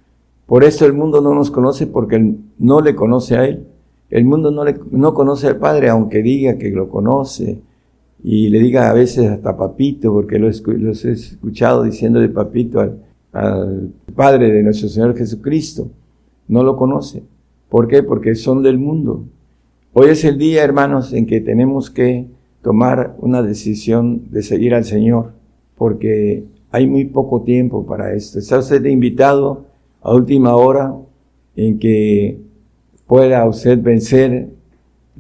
Por 0.45 0.63
eso 0.63 0.85
el 0.85 0.93
mundo 0.93 1.23
no 1.23 1.35
nos 1.35 1.51
conoce 1.51 1.87
porque 1.87 2.35
no 2.59 2.83
le 2.83 2.95
conoce 2.95 3.39
a 3.39 3.47
Él. 3.47 3.67
El 4.11 4.27
mundo 4.27 4.51
no, 4.51 4.63
le, 4.67 4.79
no 4.91 5.15
conoce 5.15 5.47
al 5.47 5.57
Padre, 5.57 5.89
aunque 5.89 6.23
diga 6.23 6.59
que 6.59 6.69
lo 6.69 6.91
conoce 6.91 7.63
y 8.23 8.49
le 8.49 8.59
diga 8.59 8.91
a 8.91 8.93
veces 8.93 9.29
hasta 9.29 9.57
papito, 9.57 10.13
porque 10.13 10.39
los, 10.39 10.63
he 11.05 11.13
escuchado 11.13 11.83
diciendo 11.83 12.21
de 12.21 12.29
papito 12.29 12.81
al, 12.81 13.03
al 13.33 13.93
Padre 14.15 14.51
de 14.51 14.63
nuestro 14.63 14.89
Señor 14.89 15.17
Jesucristo. 15.17 15.91
No 16.49 16.63
lo 16.63 16.77
conoce. 16.77 17.23
¿Por 17.69 17.87
qué? 17.87 18.03
Porque 18.03 18.35
son 18.35 18.63
del 18.63 18.79
mundo. 18.79 19.25
Hoy 19.93 20.09
es 20.09 20.25
el 20.25 20.39
día, 20.39 20.65
hermanos, 20.65 21.13
en 21.13 21.27
que 21.27 21.41
tenemos 21.41 21.91
que 21.91 22.27
tomar 22.63 23.17
una 23.21 23.43
decisión 23.43 24.31
de 24.31 24.43
seguir 24.43 24.75
al 24.75 24.85
Señor 24.85 25.39
porque 25.79 26.45
hay 26.71 26.87
muy 26.87 27.07
poco 27.07 27.43
tiempo 27.43 27.87
para 27.87 28.13
esto. 28.13 28.39
Está 28.39 28.59
usted 28.59 28.85
invitado 28.85 29.65
a 30.03 30.13
última 30.13 30.57
hora 30.57 30.95
en 31.57 31.79
que 31.79 32.39
pueda 33.07 33.49
usted 33.49 33.81
vencer 33.81 34.51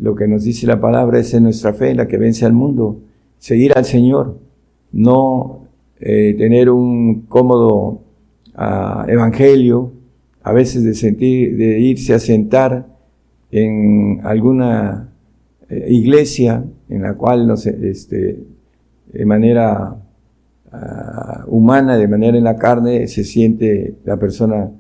lo 0.00 0.14
que 0.14 0.28
nos 0.28 0.44
dice 0.44 0.66
la 0.66 0.80
palabra, 0.80 1.18
es 1.18 1.40
nuestra 1.40 1.72
fe, 1.72 1.94
la 1.94 2.06
que 2.06 2.18
vence 2.18 2.44
al 2.44 2.52
mundo. 2.52 3.00
Seguir 3.38 3.76
al 3.76 3.84
Señor, 3.84 4.38
no 4.92 5.66
eh, 6.00 6.34
tener 6.36 6.70
un 6.70 7.22
cómodo 7.22 8.00
ah, 8.54 9.06
evangelio, 9.08 9.92
a 10.42 10.52
veces 10.52 10.84
de 10.84 10.94
sentir, 10.94 11.56
de 11.56 11.80
irse 11.80 12.14
a 12.14 12.18
sentar 12.18 12.86
en 13.50 14.20
alguna 14.24 15.12
eh, 15.68 15.86
iglesia 15.88 16.64
en 16.88 17.02
la 17.02 17.14
cual 17.14 17.46
no 17.46 17.56
sé, 17.56 17.76
este, 17.82 18.44
de 19.12 19.26
manera 19.26 19.96
Ah, 20.70 21.44
humana, 21.46 21.96
de 21.96 22.06
manera 22.08 22.36
en 22.36 22.44
la 22.44 22.56
carne, 22.56 23.06
se 23.06 23.24
siente 23.24 23.94
la 24.04 24.18
persona 24.18 24.70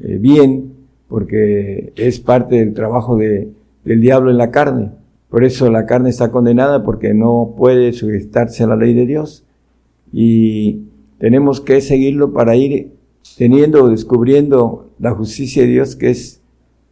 eh, 0.00 0.18
bien, 0.18 0.72
porque 1.08 1.92
es 1.96 2.20
parte 2.20 2.56
del 2.56 2.74
trabajo 2.74 3.16
de, 3.16 3.48
del 3.90 4.00
diablo 4.00 4.30
en 4.30 4.38
la 4.38 4.52
carne. 4.52 4.92
Por 5.28 5.42
eso 5.42 5.68
la 5.68 5.84
carne 5.84 6.10
está 6.10 6.30
condenada 6.30 6.84
porque 6.84 7.12
no 7.12 7.54
puede 7.56 7.92
sujetarse 7.92 8.62
a 8.62 8.68
la 8.68 8.76
ley 8.76 8.94
de 8.94 9.04
Dios. 9.04 9.44
Y 10.12 10.82
tenemos 11.18 11.60
que 11.60 11.80
seguirlo 11.80 12.32
para 12.32 12.54
ir 12.54 12.92
teniendo 13.36 13.82
o 13.82 13.88
descubriendo 13.88 14.90
la 15.00 15.10
justicia 15.10 15.62
de 15.62 15.70
Dios 15.70 15.96
que 15.96 16.10
es 16.10 16.40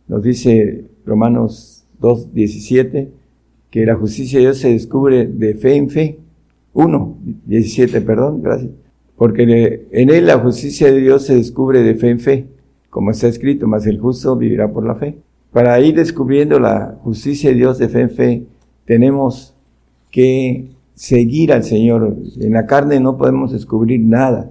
Nos 0.09 0.25
dice 0.25 0.87
Romanos 1.07 1.85
2, 2.01 2.35
17, 2.35 3.11
que 3.71 3.87
la 3.87 3.95
justicia 3.95 4.41
de 4.41 4.47
Dios 4.47 4.59
se 4.59 4.71
descubre 4.71 5.29
de 5.29 5.55
fe 5.55 5.77
en 5.77 5.91
fe. 5.91 6.19
1, 6.73 7.17
17, 7.47 8.01
perdón, 8.01 8.43
gracias. 8.43 8.73
Porque 9.17 9.87
en 9.93 10.11
él 10.11 10.27
la 10.27 10.39
justicia 10.41 10.91
de 10.91 10.99
Dios 10.99 11.27
se 11.27 11.37
descubre 11.37 11.85
de 11.85 11.95
fe 11.95 12.11
en 12.11 12.19
fe, 12.19 12.47
como 12.91 13.13
está 13.13 13.29
escrito, 13.29 13.69
mas 13.69 13.87
el 13.87 14.01
justo 14.01 14.35
vivirá 14.35 14.73
por 14.73 14.85
la 14.85 14.97
fe. 14.97 15.19
Para 15.53 15.81
ir 15.81 15.95
descubriendo 15.95 16.61
la 16.61 16.99
justicia 17.03 17.51
de 17.51 17.57
Dios 17.57 17.79
de 17.79 17.89
fe 17.89 18.01
en 18.01 18.11
fe, 18.11 18.47
tenemos 18.85 19.55
que 20.11 20.71
seguir 20.95 21.53
al 21.53 21.65
Señor. 21.65 22.17
En 22.41 22.53
la 22.53 22.67
carne 22.67 23.01
no 23.01 23.17
podemos 23.17 23.53
descubrir 23.53 24.01
nada, 24.01 24.51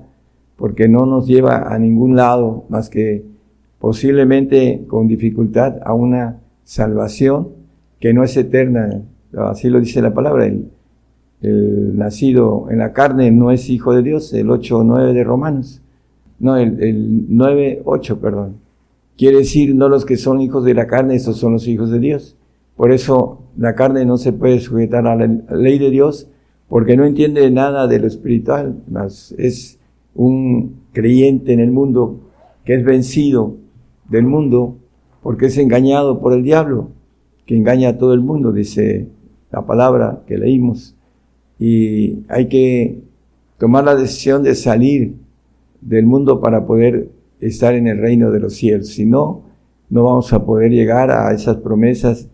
porque 0.55 0.87
no 0.87 1.05
nos 1.05 1.27
lleva 1.27 1.73
a 1.73 1.77
ningún 1.77 2.15
lado 2.15 2.65
más 2.69 2.89
que 2.89 3.23
posiblemente 3.79 4.85
con 4.87 5.07
dificultad 5.07 5.77
a 5.85 5.93
una 5.93 6.39
salvación 6.63 7.49
que 7.99 8.13
no 8.13 8.23
es 8.23 8.35
eterna. 8.37 9.01
Así 9.37 9.69
lo 9.69 9.79
dice 9.79 10.01
la 10.01 10.13
palabra. 10.13 10.45
El, 10.45 10.71
nacido 11.39 12.67
en 12.71 12.79
la 12.79 12.93
carne 12.93 13.29
no 13.29 13.51
es 13.51 13.69
hijo 13.69 13.93
de 13.93 14.01
Dios, 14.01 14.33
el 14.33 14.49
8 14.49 14.79
o 14.79 14.83
9 14.83 15.13
de 15.13 15.23
Romanos. 15.23 15.81
No, 16.39 16.57
el, 16.57 16.81
el 16.81 17.25
9, 17.29 17.83
8, 17.85 18.19
perdón. 18.19 18.66
Quiere 19.17 19.39
decir, 19.39 19.73
no 19.73 19.89
los 19.89 20.05
que 20.05 20.17
son 20.17 20.41
hijos 20.41 20.63
de 20.63 20.73
la 20.73 20.87
carne, 20.87 21.15
estos 21.15 21.37
son 21.37 21.53
los 21.53 21.67
hijos 21.67 21.89
de 21.89 21.99
Dios. 21.99 22.37
Por 22.75 22.91
eso 22.91 23.41
la 23.57 23.73
carne 23.73 24.05
no 24.05 24.17
se 24.17 24.31
puede 24.33 24.59
sujetar 24.59 25.07
a 25.07 25.15
la 25.15 25.27
ley 25.55 25.79
de 25.79 25.89
Dios, 25.89 26.29
porque 26.69 26.95
no 26.95 27.05
entiende 27.05 27.49
nada 27.49 27.87
de 27.87 27.99
lo 27.99 28.07
espiritual, 28.07 28.83
más 28.87 29.33
es 29.37 29.79
un 30.13 30.81
creyente 30.93 31.53
en 31.53 31.59
el 31.59 31.71
mundo 31.71 32.19
que 32.65 32.75
es 32.75 32.83
vencido 32.83 33.55
del 34.09 34.25
mundo 34.25 34.77
porque 35.21 35.47
es 35.47 35.57
engañado 35.57 36.19
por 36.19 36.33
el 36.33 36.43
diablo, 36.43 36.89
que 37.45 37.57
engaña 37.57 37.89
a 37.89 37.97
todo 37.97 38.13
el 38.13 38.21
mundo, 38.21 38.51
dice 38.51 39.07
la 39.51 39.65
palabra 39.65 40.23
que 40.27 40.37
leímos. 40.37 40.95
Y 41.59 42.23
hay 42.29 42.47
que 42.47 43.01
tomar 43.57 43.83
la 43.83 43.95
decisión 43.95 44.43
de 44.43 44.55
salir 44.55 45.15
del 45.81 46.05
mundo 46.05 46.39
para 46.39 46.65
poder 46.65 47.09
estar 47.39 47.73
en 47.75 47.87
el 47.87 47.97
reino 47.99 48.31
de 48.31 48.39
los 48.39 48.55
cielos. 48.55 48.89
Si 48.89 49.05
no, 49.05 49.43
no 49.89 50.03
vamos 50.03 50.33
a 50.33 50.45
poder 50.45 50.71
llegar 50.71 51.11
a 51.11 51.33
esas 51.33 51.57
promesas 51.57 52.27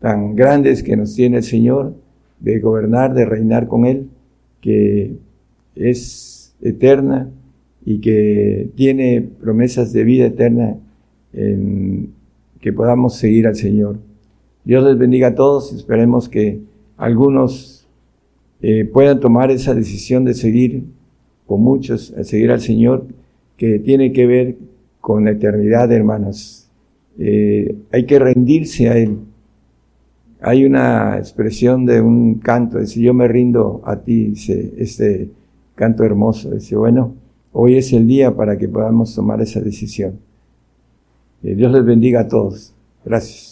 tan 0.00 0.34
grandes 0.34 0.82
que 0.82 0.96
nos 0.96 1.14
tiene 1.14 1.38
el 1.38 1.42
Señor 1.44 1.94
de 2.40 2.58
gobernar, 2.58 3.14
de 3.14 3.24
reinar 3.24 3.68
con 3.68 3.86
Él, 3.86 4.08
que 4.60 5.16
es 5.76 6.54
eterna 6.60 7.30
y 7.84 7.98
que 8.00 8.70
tiene 8.74 9.28
promesas 9.40 9.92
de 9.92 10.04
vida 10.04 10.26
eterna 10.26 10.76
en 11.32 12.12
que 12.60 12.72
podamos 12.72 13.16
seguir 13.16 13.46
al 13.46 13.56
Señor. 13.56 13.98
Dios 14.64 14.84
les 14.84 14.96
bendiga 14.96 15.28
a 15.28 15.34
todos 15.34 15.72
y 15.72 15.76
esperemos 15.76 16.28
que 16.28 16.60
algunos 16.96 17.86
eh, 18.60 18.84
puedan 18.84 19.18
tomar 19.18 19.50
esa 19.50 19.74
decisión 19.74 20.24
de 20.24 20.34
seguir, 20.34 20.84
o 21.46 21.58
muchos, 21.58 22.12
a 22.12 22.22
seguir 22.22 22.52
al 22.52 22.60
Señor, 22.60 23.06
que 23.62 23.78
tiene 23.78 24.10
que 24.10 24.26
ver 24.26 24.56
con 25.00 25.24
la 25.24 25.30
eternidad, 25.30 25.92
hermanos. 25.92 26.68
Eh, 27.16 27.76
hay 27.92 28.06
que 28.06 28.18
rendirse 28.18 28.88
a 28.88 28.98
Él. 28.98 29.18
Hay 30.40 30.64
una 30.64 31.16
expresión 31.16 31.86
de 31.86 32.00
un 32.00 32.40
canto, 32.40 32.80
dice, 32.80 33.00
yo 33.00 33.14
me 33.14 33.28
rindo 33.28 33.80
a 33.84 34.00
ti, 34.00 34.30
dice 34.30 34.72
este 34.78 35.30
canto 35.76 36.02
hermoso. 36.02 36.50
Dice, 36.50 36.74
bueno, 36.74 37.14
hoy 37.52 37.76
es 37.76 37.92
el 37.92 38.08
día 38.08 38.34
para 38.34 38.58
que 38.58 38.66
podamos 38.66 39.14
tomar 39.14 39.40
esa 39.40 39.60
decisión. 39.60 40.18
Dios 41.40 41.70
les 41.70 41.84
bendiga 41.84 42.22
a 42.22 42.26
todos. 42.26 42.74
Gracias. 43.04 43.51